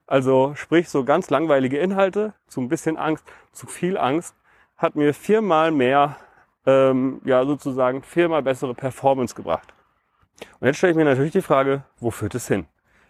Also 0.07 0.53
sprich 0.55 0.89
so 0.89 1.03
ganz 1.03 1.29
langweilige 1.29 1.77
Inhalte, 1.77 2.33
zu 2.47 2.61
ein 2.61 2.69
bisschen 2.69 2.97
Angst, 2.97 3.23
zu 3.51 3.67
viel 3.67 3.95
Angst, 3.95 4.35
hat 4.79 4.95
mir 4.95 5.13
viermal 5.13 5.69
mehr, 5.71 6.15
ähm, 6.65 7.21
ja 7.23 7.45
sozusagen 7.45 8.01
viermal 8.01 8.41
bessere 8.41 8.73
Performance 8.73 9.35
gebracht. 9.35 9.71
Und 10.59 10.65
jetzt 10.65 10.77
stelle 10.77 10.91
ich 10.91 10.97
mir 10.97 11.05
natürlich 11.05 11.33
die 11.33 11.43
Frage, 11.43 11.83
wo 11.99 12.09
führt 12.09 12.33
es 12.33 12.47
hin? 12.47 12.65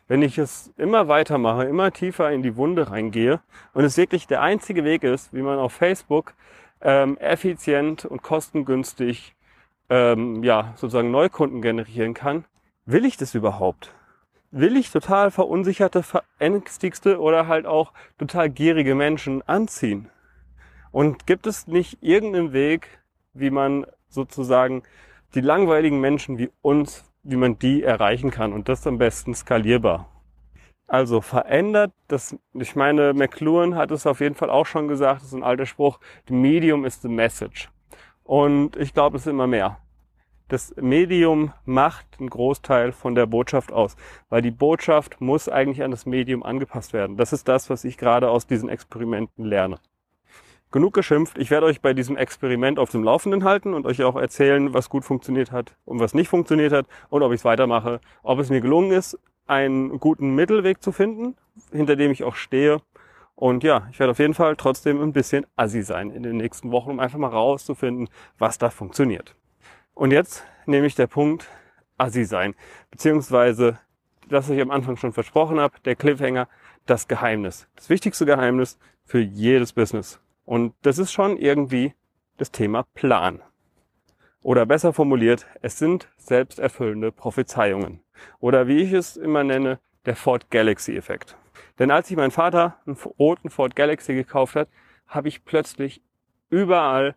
wenn 0.10 0.24
ich 0.24 0.38
es 0.38 0.74
immer 0.76 1.08
weitermache, 1.08 1.66
immer 1.66 1.94
tiefer 1.94 2.32
in 2.32 2.42
die 2.42 2.58
Wunde 2.58 2.90
reingehe 2.90 3.40
und 3.74 3.86
es 3.86 3.96
wirklich 3.96 4.28
der 4.28 4.42
einzige 4.42 4.84
Weg 4.84 5.04
ist, 5.04 5.34
wie 5.34 5.44
man 5.44 5.60
auf 5.60 5.72
Facebook 5.72 6.34
ähm, 6.82 7.16
effizient 7.18 8.06
und 8.06 8.24
kostengünstig 8.24 9.36
ähm, 9.90 10.44
ja, 10.44 10.74
sozusagen 10.76 11.12
Neukunden 11.12 11.62
generieren 11.62 12.16
kann, 12.16 12.44
will 12.86 13.06
ich 13.06 13.18
das 13.18 13.36
überhaupt? 13.36 13.94
Will 14.52 14.78
ich 14.78 14.92
total 14.92 15.30
verunsicherte, 15.30 16.02
verängstigste 16.02 17.20
oder 17.20 17.48
halt 17.48 17.68
auch 17.68 17.94
total 18.18 18.50
gierige 18.50 18.96
Menschen 18.96 19.48
anziehen? 19.48 20.10
Und 20.92 21.28
gibt 21.28 21.48
es 21.48 21.68
nicht 21.68 21.98
irgendeinen 22.02 22.54
Weg, 22.54 23.00
wie 23.34 23.52
man 23.52 23.86
sozusagen 24.08 24.84
die 25.36 25.42
langweiligen 25.42 26.00
Menschen 26.00 26.38
wie 26.38 26.50
uns 26.62 27.06
wie 27.24 27.36
man 27.36 27.60
die 27.60 27.84
erreichen 27.84 28.32
kann 28.32 28.54
und 28.54 28.70
das 28.70 28.86
am 28.88 28.98
besten 28.98 29.34
skalierbar. 29.34 30.10
Also 30.88 31.22
verändert 31.22 31.92
das, 32.08 32.36
ich 32.54 32.76
meine, 32.76 33.14
McLuhan 33.14 33.76
hat 33.76 33.92
es 33.92 34.08
auf 34.08 34.22
jeden 34.22 34.36
Fall 34.36 34.50
auch 34.50 34.66
schon 34.66 34.88
gesagt, 34.88 35.22
das 35.22 35.28
ist 35.28 35.34
ein 35.36 35.44
alter 35.44 35.66
Spruch, 35.66 36.00
the 36.28 36.34
medium 36.34 36.86
is 36.86 37.02
the 37.02 37.10
message. 37.10 37.70
Und 38.24 38.76
ich 38.78 38.94
glaube, 38.94 39.18
es 39.18 39.24
ist 39.24 39.32
immer 39.32 39.48
mehr. 39.48 39.78
Das 40.48 40.74
Medium 40.78 41.54
macht 41.66 42.08
einen 42.20 42.30
Großteil 42.30 42.92
von 42.92 43.14
der 43.14 43.28
Botschaft 43.28 43.72
aus, 43.72 43.96
weil 44.30 44.42
die 44.42 44.50
Botschaft 44.50 45.22
muss 45.22 45.48
eigentlich 45.48 45.84
an 45.84 45.92
das 45.92 46.08
Medium 46.08 46.42
angepasst 46.42 46.92
werden. 46.92 47.18
Das 47.18 47.34
ist 47.34 47.48
das, 47.48 47.70
was 47.70 47.84
ich 47.84 47.98
gerade 47.98 48.32
aus 48.32 48.48
diesen 48.48 48.68
Experimenten 48.68 49.46
lerne 49.46 49.80
genug 50.72 50.94
geschimpft. 50.94 51.38
Ich 51.38 51.52
werde 51.52 51.66
euch 51.66 51.82
bei 51.82 51.94
diesem 51.94 52.18
Experiment 52.18 52.80
auf 52.80 52.92
dem 52.92 53.04
Laufenden 53.04 53.44
halten 53.44 53.74
und 53.74 53.86
euch 53.86 54.04
auch 54.04 54.16
erzählen, 54.16 54.74
was 54.74 54.90
gut 54.90 55.06
funktioniert 55.06 55.52
hat 55.52 55.76
und 55.86 56.00
was 56.00 56.14
nicht 56.14 56.28
funktioniert 56.28 56.72
hat 56.72 56.86
und 57.10 57.24
ob 57.24 57.32
ich 57.32 57.42
es 57.42 57.46
weitermache, 57.46 58.02
ob 58.24 58.40
es 58.40 58.50
mir 58.50 58.62
gelungen 58.62 58.92
ist, 58.92 59.18
einen 59.48 60.00
guten 60.00 60.36
Mittelweg 60.36 60.84
zu 60.84 60.92
finden, 60.92 61.36
hinter 61.72 61.96
dem 61.96 62.12
ich 62.12 62.24
auch 62.24 62.36
stehe. 62.36 62.82
Und 63.36 63.64
ja, 63.64 63.88
ich 63.92 64.00
werde 64.00 64.12
auf 64.12 64.20
jeden 64.20 64.34
Fall 64.34 64.56
trotzdem 64.56 65.02
ein 65.02 65.14
bisschen 65.14 65.46
assi 65.56 65.82
sein 65.82 66.12
in 66.12 66.24
den 66.24 66.38
nächsten 66.38 66.72
Wochen, 66.72 66.92
um 66.92 67.00
einfach 67.00 67.18
mal 67.18 67.30
rauszufinden, 67.30 68.10
was 68.38 68.58
da 68.58 68.70
funktioniert. 68.70 69.36
Und 69.94 70.12
jetzt 70.12 70.46
nehme 70.66 70.86
ich 70.86 70.96
der 70.96 71.08
Punkt 71.08 71.48
assi 71.98 72.26
sein, 72.26 72.54
beziehungsweise 72.92 73.80
das 74.28 74.50
ich 74.50 74.62
am 74.62 74.72
Anfang 74.72 74.98
schon 74.98 75.14
versprochen 75.14 75.60
habe, 75.60 75.80
der 75.86 75.96
Cliffhanger, 75.96 76.48
das 76.86 77.08
Geheimnis. 77.08 77.68
Das 77.76 77.90
wichtigste 77.90 78.26
Geheimnis 78.26 78.78
für 79.06 79.20
jedes 79.20 79.74
Business. 79.74 80.20
Und 80.50 80.74
das 80.82 80.98
ist 80.98 81.12
schon 81.12 81.38
irgendwie 81.38 81.94
das 82.38 82.52
Thema 82.52 82.82
Plan. 82.96 83.40
Oder 84.42 84.66
besser 84.66 84.94
formuliert, 84.94 85.46
es 85.62 85.78
sind 85.78 86.10
selbsterfüllende 86.18 87.12
Prophezeiungen. 87.12 88.02
Oder 88.40 88.68
wie 88.68 88.82
ich 88.82 88.92
es 88.92 89.16
immer 89.16 89.44
nenne, 89.44 89.78
der 90.08 90.16
Ford 90.16 90.50
Galaxy 90.50 90.98
Effekt. 90.98 91.38
Denn 91.78 91.92
als 91.92 92.10
ich 92.10 92.18
meinen 92.18 92.32
Vater 92.32 92.78
einen 92.88 92.98
roten 93.20 93.52
Ford 93.52 93.76
Galaxy 93.76 94.16
gekauft 94.16 94.56
hat, 94.56 94.70
habe 95.06 95.28
ich 95.28 95.46
plötzlich 95.46 96.02
überall 96.50 97.14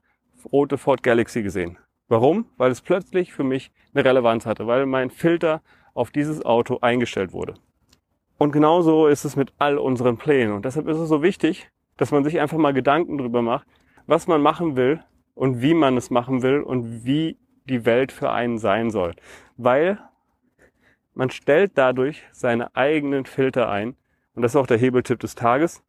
rote 0.52 0.76
Ford 0.76 1.02
Galaxy 1.02 1.42
gesehen. 1.42 1.78
Warum? 2.08 2.50
Weil 2.58 2.70
es 2.70 2.82
plötzlich 2.82 3.32
für 3.32 3.44
mich 3.44 3.72
eine 3.94 4.04
Relevanz 4.04 4.44
hatte, 4.44 4.66
weil 4.66 4.84
mein 4.84 5.08
Filter 5.08 5.62
auf 5.94 6.10
dieses 6.10 6.44
Auto 6.44 6.80
eingestellt 6.82 7.32
wurde. 7.32 7.54
Und 8.36 8.52
genauso 8.52 9.06
ist 9.06 9.24
es 9.24 9.36
mit 9.36 9.54
all 9.56 9.78
unseren 9.78 10.18
Plänen. 10.18 10.52
Und 10.52 10.66
deshalb 10.66 10.86
ist 10.86 10.98
es 10.98 11.08
so 11.08 11.22
wichtig, 11.22 11.71
dass 11.96 12.10
man 12.10 12.24
sich 12.24 12.40
einfach 12.40 12.58
mal 12.58 12.72
Gedanken 12.72 13.18
drüber 13.18 13.42
macht, 13.42 13.66
was 14.06 14.26
man 14.26 14.42
machen 14.42 14.76
will 14.76 15.00
und 15.34 15.62
wie 15.62 15.74
man 15.74 15.96
es 15.96 16.10
machen 16.10 16.42
will 16.42 16.60
und 16.60 17.04
wie 17.04 17.38
die 17.64 17.84
Welt 17.84 18.12
für 18.12 18.30
einen 18.30 18.58
sein 18.58 18.90
soll. 18.90 19.12
Weil 19.56 19.98
man 21.14 21.30
stellt 21.30 21.72
dadurch 21.74 22.22
seine 22.32 22.74
eigenen 22.74 23.26
Filter 23.26 23.68
ein. 23.68 23.96
Und 24.34 24.42
das 24.42 24.52
ist 24.52 24.56
auch 24.56 24.66
der 24.66 24.78
Hebeltipp 24.78 25.20
des 25.20 25.34
Tages. 25.34 25.82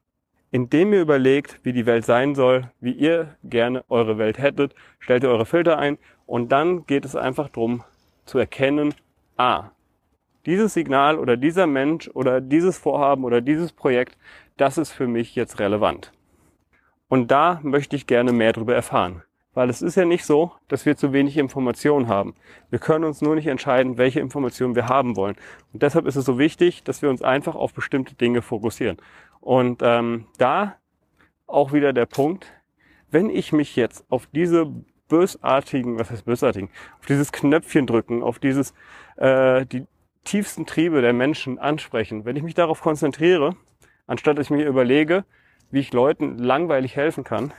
Indem 0.52 0.94
ihr 0.94 1.02
überlegt, 1.02 1.60
wie 1.63 1.74
die 1.74 1.86
Welt 1.86 2.06
sein 2.06 2.36
soll, 2.36 2.70
wie 2.80 2.92
ihr 2.92 3.36
gerne 3.44 3.84
eure 3.89 4.18
Welt 4.18 4.38
hättet, 4.38 4.76
stellt 5.00 5.24
ihr 5.24 5.30
eure 5.30 5.46
Filter 5.46 5.80
ein 5.80 5.98
und 6.26 6.52
dann 6.52 6.86
geht 6.86 7.06
es 7.06 7.16
einfach 7.16 7.50
darum 7.50 7.84
zu 8.26 8.38
erkennen, 8.38 8.94
ah, 9.38 9.72
dieses 10.45 10.73
Signal 10.73 11.19
oder 11.19 11.38
dieser 11.38 11.67
Mensch 11.67 12.10
oder 12.13 12.41
dieses 12.41 12.77
Vorhaben 12.77 13.23
oder 13.23 13.41
dieses 13.41 13.71
Projekt, 13.71 14.17
das 14.58 14.77
ist 14.77 14.91
für 14.91 15.08
mich 15.08 15.36
jetzt 15.36 15.60
relevant. 15.60 16.12
Und 17.08 17.32
da 17.32 17.60
möchte 17.63 17.95
ich 17.95 18.08
gerne 18.08 18.34
mehr 18.34 18.53
darüber 18.53 18.75
erfahren. 18.75 19.23
Weil 19.53 19.69
es 19.69 19.84
ist 19.84 19.95
ja 19.95 20.06
nicht 20.06 20.25
so, 20.25 20.51
dass 20.67 20.86
wir 20.88 20.97
zu 20.97 21.13
wenig 21.13 21.38
Informationen 21.38 22.08
haben. 22.08 22.34
Wir 22.71 22.79
können 22.79 23.06
uns 23.06 23.21
nur 23.21 23.36
nicht 23.36 23.45
entscheiden, 23.45 23.99
welche 23.99 24.19
Informationen 24.19 24.75
wir 24.75 24.89
haben 24.89 25.15
wollen. 25.15 25.36
Und 25.71 25.84
deshalb 25.84 26.08
ist 26.08 26.15
es 26.15 26.25
so 26.25 26.39
wichtig, 26.39 26.84
dass 26.84 27.03
wir 27.03 27.10
uns 27.10 27.21
einfach 27.21 27.53
auf 27.53 27.71
bestimmte 27.73 28.15
Dinge 28.15 28.41
fokussieren. 28.41 28.97
Und 29.41 29.82
ähm, 29.84 30.25
da 30.39 30.75
auch 31.45 31.71
wieder 31.71 31.93
der 31.93 32.08
Punkt, 32.08 32.51
wenn 33.12 33.29
ich 33.29 33.53
mich 33.53 33.75
jetzt 33.75 34.06
auf 34.10 34.25
diese 34.25 34.73
bösartigen, 35.08 35.99
was 35.99 36.10
heißt 36.10 36.25
bösartigen, 36.25 36.69
auf 36.99 37.06
dieses 37.06 37.32
Knöpfchen 37.32 37.86
drücken, 37.86 38.23
auf 38.23 38.39
dieses, 38.39 38.73
äh, 39.17 39.67
die 39.67 39.86
tiefsten 40.23 40.65
Triebe 40.65 41.01
der 41.01 41.13
Menschen 41.13 41.59
ansprechen, 41.59 42.25
wenn 42.25 42.36
ich 42.36 42.43
mich 42.43 42.53
darauf 42.53 42.81
konzentriere, 42.81 43.55
anstatt 44.07 44.38
dass 44.38 44.47
ich 44.47 44.51
mir 44.51 44.65
überlege, 44.65 45.25
wie 45.71 45.79
ich 45.79 45.93
Leuten 45.93 46.38
langweilig 46.38 46.95
helfen 46.95 47.23
kann, 47.23 47.53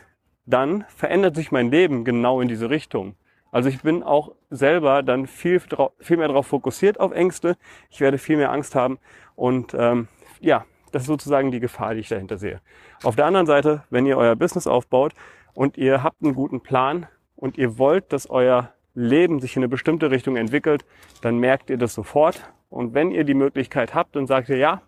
dann 0.47 0.85
verändert 0.89 1.37
sich 1.37 1.53
mein 1.53 1.71
Leben 1.71 2.05
genau 2.05 2.41
in 2.41 2.49
diese 2.49 2.71
Richtung. 2.71 3.17
Also 3.51 3.69
ich 3.69 3.83
bin 3.83 4.03
auch 4.03 4.35
selber 4.51 5.03
dann 5.03 5.27
viel, 5.27 5.61
viel 6.01 6.17
mehr 6.17 6.29
darauf 6.29 6.49
fokussiert 6.49 6.99
auf 6.99 7.13
Ängste. 7.13 7.57
Ich 7.89 8.01
werde 8.01 8.19
viel 8.19 8.37
mehr 8.37 8.51
Angst 8.51 8.75
haben. 8.75 8.99
Und 9.37 9.75
ähm, 9.75 10.09
ja, 10.41 10.65
das 10.91 11.03
ist 11.03 11.07
sozusagen 11.09 11.51
die 11.51 11.61
Gefahr, 11.61 11.95
die 11.95 12.01
ich 12.01 12.09
dahinter 12.09 12.37
sehe. 12.37 12.61
Auf 13.05 13.17
der 13.17 13.27
anderen 13.27 13.47
Seite, 13.47 13.85
wenn 13.91 14.07
ihr 14.07 14.19
euer 14.19 14.35
Business 14.37 14.67
aufbaut 14.67 15.13
und 15.55 15.77
ihr 15.77 16.03
habt 16.03 16.23
einen 16.23 16.35
guten 16.35 16.63
Plan 16.63 17.07
und 17.37 17.57
ihr 17.57 17.79
wollt, 17.79 18.13
dass 18.13 18.29
euer 18.29 18.73
Leben 18.95 19.41
sich 19.41 19.57
in 19.57 19.61
eine 19.61 19.69
bestimmte 19.69 20.11
Richtung 20.11 20.37
entwickelt, 20.37 20.85
dann 21.21 21.39
merkt 21.39 21.71
ihr 21.71 21.79
das 21.79 21.95
sofort. 21.95 22.53
Und 22.71 22.95
wenn 22.95 23.11
ihr 23.11 23.25
die 23.25 23.35
Möglichkeit 23.35 23.95
habt, 23.95 24.17
dann 24.17 24.27
sagt 24.27 24.49
ihr, 24.49 24.57
ja, 24.57 24.83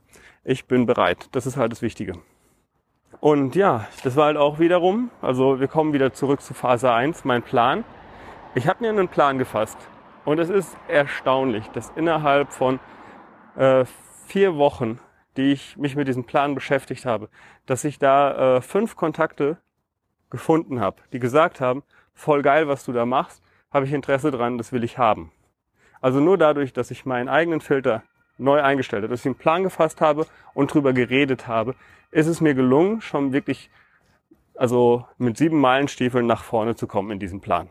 ich 0.44 0.66
bin 0.66 0.86
bereit. 0.86 1.28
Das 1.32 1.46
ist 1.46 1.56
halt 1.56 1.72
das 1.72 1.82
Wichtige. 1.82 2.14
Und 3.20 3.56
ja, 3.56 3.86
das 4.04 4.16
war 4.16 4.26
halt 4.26 4.36
auch 4.36 4.58
wiederum, 4.58 5.10
also 5.22 5.58
wir 5.58 5.68
kommen 5.68 5.92
wieder 5.92 6.12
zurück 6.12 6.40
zu 6.40 6.54
Phase 6.54 6.92
1, 6.92 7.24
mein 7.24 7.42
Plan. 7.42 7.84
Ich 8.54 8.68
habe 8.68 8.82
mir 8.84 8.90
einen 8.90 9.08
Plan 9.08 9.38
gefasst 9.38 9.78
und 10.24 10.38
es 10.38 10.50
ist 10.50 10.76
erstaunlich, 10.88 11.66
dass 11.68 11.90
innerhalb 11.96 12.52
von 12.52 12.78
äh, 13.56 13.84
vier 14.26 14.56
Wochen, 14.56 14.98
die 15.36 15.52
ich 15.52 15.76
mich 15.76 15.96
mit 15.96 16.08
diesem 16.08 16.24
Plan 16.24 16.54
beschäftigt 16.54 17.06
habe, 17.06 17.28
dass 17.64 17.84
ich 17.84 17.98
da 17.98 18.56
äh, 18.56 18.60
fünf 18.60 18.96
Kontakte 18.96 19.58
gefunden 20.30 20.80
habe, 20.80 20.96
die 21.12 21.18
gesagt 21.18 21.60
haben, 21.60 21.82
voll 22.14 22.42
geil, 22.42 22.68
was 22.68 22.84
du 22.84 22.92
da 22.92 23.06
machst, 23.06 23.42
habe 23.70 23.86
ich 23.86 23.92
Interesse 23.92 24.30
dran, 24.30 24.58
das 24.58 24.72
will 24.72 24.84
ich 24.84 24.98
haben. 24.98 25.32
Also 26.00 26.20
nur 26.20 26.38
dadurch, 26.38 26.72
dass 26.72 26.90
ich 26.90 27.06
meinen 27.06 27.28
eigenen 27.28 27.60
Filter 27.60 28.02
neu 28.38 28.62
eingestellt 28.62 29.02
habe, 29.02 29.12
dass 29.12 29.20
ich 29.20 29.26
einen 29.26 29.34
Plan 29.34 29.62
gefasst 29.62 30.00
habe 30.00 30.26
und 30.54 30.72
drüber 30.72 30.92
geredet 30.92 31.46
habe, 31.46 31.74
ist 32.10 32.26
es 32.26 32.40
mir 32.40 32.54
gelungen, 32.54 33.00
schon 33.00 33.32
wirklich, 33.32 33.70
also 34.54 35.06
mit 35.18 35.36
sieben 35.36 35.60
Meilenstiefeln 35.60 36.26
nach 36.26 36.44
vorne 36.44 36.76
zu 36.76 36.86
kommen 36.86 37.10
in 37.10 37.18
diesem 37.18 37.40
Plan. 37.40 37.68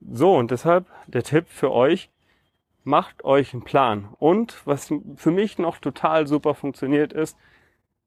So, 0.00 0.34
und 0.34 0.50
deshalb 0.50 0.86
der 1.06 1.22
Tipp 1.22 1.46
für 1.48 1.70
euch, 1.70 2.10
macht 2.84 3.24
euch 3.24 3.52
einen 3.52 3.62
Plan. 3.62 4.08
Und 4.18 4.60
was 4.64 4.92
für 5.16 5.30
mich 5.30 5.58
noch 5.58 5.78
total 5.78 6.26
super 6.26 6.54
funktioniert 6.54 7.12
ist, 7.12 7.36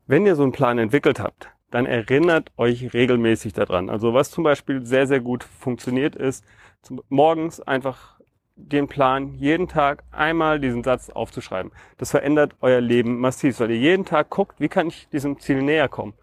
wenn 0.07 0.25
ihr 0.25 0.35
so 0.35 0.43
einen 0.43 0.51
Plan 0.51 0.77
entwickelt 0.79 1.19
habt, 1.19 1.49
dann 1.73 1.87
erinnert 1.87 2.51
euch 2.55 2.93
regelmäßig 2.93 3.53
daran. 3.53 3.89
Also 3.89 4.13
was 4.13 4.29
zum 4.29 4.43
Beispiel 4.43 4.85
sehr, 4.85 5.07
sehr 5.07 5.21
gut 5.21 5.43
funktioniert 5.43 6.15
ist, 6.15 6.45
morgens 7.09 7.61
einfach 7.61 8.19
den 8.55 8.87
Plan, 8.87 9.33
jeden 9.39 9.67
Tag 9.67 10.03
einmal 10.11 10.59
diesen 10.59 10.83
Satz 10.83 11.09
aufzuschreiben. 11.09 11.71
Das 11.97 12.11
verändert 12.11 12.53
euer 12.61 12.79
Leben 12.79 13.19
massiv, 13.19 13.59
weil 13.59 13.71
ihr 13.71 13.77
jeden 13.77 14.05
Tag 14.05 14.29
guckt, 14.29 14.59
wie 14.59 14.67
kann 14.67 14.89
ich 14.89 15.09
diesem 15.09 15.39
Ziel 15.39 15.63
näher 15.63 15.89
kommen. 15.89 16.13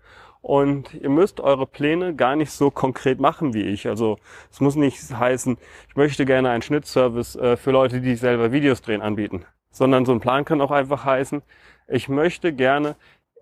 Und 0.40 0.94
ihr 0.94 1.10
müsst 1.10 1.40
eure 1.40 1.66
Pläne 1.66 2.14
gar 2.14 2.36
nicht 2.36 2.52
so 2.52 2.70
konkret 2.70 3.18
machen 3.18 3.52
wie 3.52 3.62
ich. 3.62 3.88
Also 3.88 4.18
es 4.52 4.60
muss 4.60 4.76
nicht 4.76 5.02
heißen, 5.12 5.58
ich 5.88 5.96
möchte 5.96 6.26
gerne 6.26 6.50
einen 6.50 6.62
Schnittservice 6.62 7.34
äh, 7.34 7.56
für 7.56 7.72
Leute, 7.72 8.00
die 8.00 8.14
selber 8.14 8.52
Videos 8.52 8.82
drehen, 8.82 9.02
anbieten. 9.02 9.44
Sondern 9.72 10.06
so 10.06 10.12
ein 10.12 10.20
Plan 10.20 10.44
kann 10.44 10.60
auch 10.60 10.70
einfach 10.70 11.04
heißen, 11.04 11.42
ich 11.88 12.08
möchte 12.08 12.52
gerne 12.52 12.94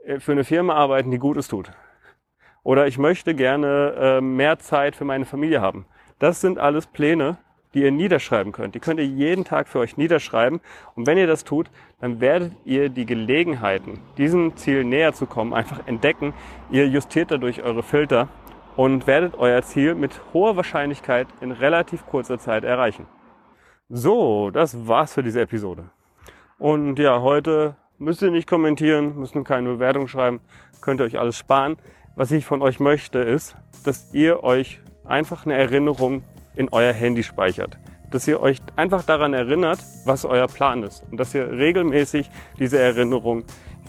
äh, 0.07 0.21
für 0.21 0.33
eine 0.33 0.44
Firma 0.44 0.75
arbeiten, 0.75 1.11
die 1.11 1.18
Gutes 1.18 1.49
tut. 1.49 1.71
Oder 2.62 2.87
ich 2.87 2.99
möchte 2.99 3.35
gerne 3.35 3.94
äh, 3.99 4.21
mehr 4.21 4.59
Zeit 4.59 4.97
für 4.97 5.05
meine 5.05 5.25
Familie 5.25 5.61
haben. 5.61 5.87
Das 6.18 6.40
sind 6.40 6.59
alles 6.59 6.87
Pläne, 6.87 7.38
die 7.75 7.83
ihr 7.83 7.92
niederschreiben 7.92 8.53
könnt. 8.53 8.75
Die 8.75 8.81
könnt 8.81 8.99
ihr 8.99 9.07
jeden 9.07 9.44
Tag 9.44 9.68
für 9.68 9.79
euch 9.79 9.97
niederschreiben. 9.97 10.61
Und 10.94 11.07
wenn 11.07 11.18
ihr 11.18 11.27
das 11.27 11.44
tut, 11.44 11.71
dann 12.01 12.21
werdet 12.21 12.53
ihr 12.64 12.88
die 12.88 13.07
Gelegenheiten, 13.07 14.01
diesem 14.16 14.57
Ziel 14.57 14.85
näher 14.85 15.12
zu 15.12 15.27
kommen, 15.27 15.55
einfach 15.55 15.87
entdecken. 15.87 16.35
Ihr 16.71 16.88
justiert 16.88 17.31
dadurch 17.31 17.62
eure 17.62 17.83
Filter 17.83 18.29
und 18.77 19.07
werdet 19.07 19.37
euer 19.37 19.62
Ziel 19.62 19.94
mit 19.94 20.21
hoher 20.33 20.57
Wahrscheinlichkeit 20.57 21.29
in 21.40 21.53
relativ 21.53 22.07
kurzer 22.07 22.38
Zeit 22.38 22.64
erreichen. 22.64 23.07
So, 23.88 24.51
das 24.51 24.87
war's 24.87 25.14
für 25.14 25.23
diese 25.23 25.40
Episode. 25.40 25.90
Und 26.59 26.99
ja, 26.99 27.21
heute 27.21 27.77
müsst 27.99 28.23
ihr 28.23 28.31
nicht 28.31 28.49
kommentieren, 28.49 29.18
müsst 29.18 29.35
ihr 29.35 29.44
keine 29.44 29.71
Bewertung 29.71 30.09
schreiben, 30.09 30.40
könnt 30.81 31.01
ihr 31.01 31.05
euch 31.05 31.18
alles 31.18 31.37
sparen. 31.37 31.77
Was 32.19 32.33
ich 32.33 32.45
von 32.45 32.63
euch 32.63 32.81
möchte, 32.81 33.21
ist, 33.21 33.55
dass 33.85 34.09
ihr 34.13 34.43
euch 34.43 34.81
einfach 35.05 35.47
eine 35.47 35.55
Erinnerung 35.55 36.25
in 36.57 36.69
euer 36.73 36.93
Handy 36.93 37.23
speichert. 37.23 37.79
Dass 38.11 38.27
ihr 38.27 38.41
euch 38.41 38.59
einfach 38.75 39.05
daran 39.05 39.35
erinnert, 39.35 39.79
was 40.05 40.25
euer 40.25 40.49
Plan 40.49 40.83
ist. 40.83 41.05
Und 41.13 41.19
dass 41.19 41.33
ihr 41.33 41.49
regelmäßig 41.49 42.29
diese 42.59 42.81
Erinnerung 42.81 43.45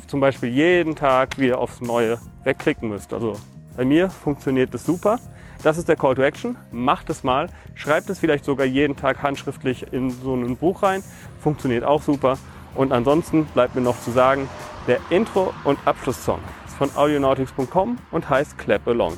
zum 0.05 0.19
Beispiel 0.19 0.49
jeden 0.49 0.95
Tag 0.95 1.39
wieder 1.39 1.57
aufs 1.57 1.81
Neue 1.81 2.19
wegklicken 2.43 2.89
müsst. 2.89 3.13
Also 3.13 3.35
bei 3.75 3.83
mir 3.83 4.11
funktioniert 4.11 4.75
das 4.75 4.85
super. 4.85 5.19
Das 5.63 5.79
ist 5.79 5.89
der 5.89 5.95
Call 5.95 6.13
to 6.13 6.21
Action. 6.21 6.55
Macht 6.71 7.09
es 7.09 7.23
mal. 7.23 7.49
Schreibt 7.73 8.11
es 8.11 8.19
vielleicht 8.19 8.45
sogar 8.45 8.67
jeden 8.67 8.95
Tag 8.95 9.23
handschriftlich 9.23 9.91
in 9.91 10.11
so 10.11 10.35
ein 10.35 10.55
Buch 10.55 10.83
rein. 10.83 11.03
Funktioniert 11.39 11.83
auch 11.83 12.03
super. 12.03 12.37
Und 12.75 12.91
ansonsten 12.91 13.45
bleibt 13.45 13.73
mir 13.73 13.81
noch 13.81 13.99
zu 13.99 14.11
sagen, 14.11 14.47
der 14.85 14.99
Intro- 15.09 15.51
und 15.63 15.79
Abschlusssong 15.85 16.41
von 16.79 16.95
audionautics.com 16.95 17.97
und 18.09 18.29
heißt 18.29 18.57
Clap 18.57 18.87
Along. 18.87 19.17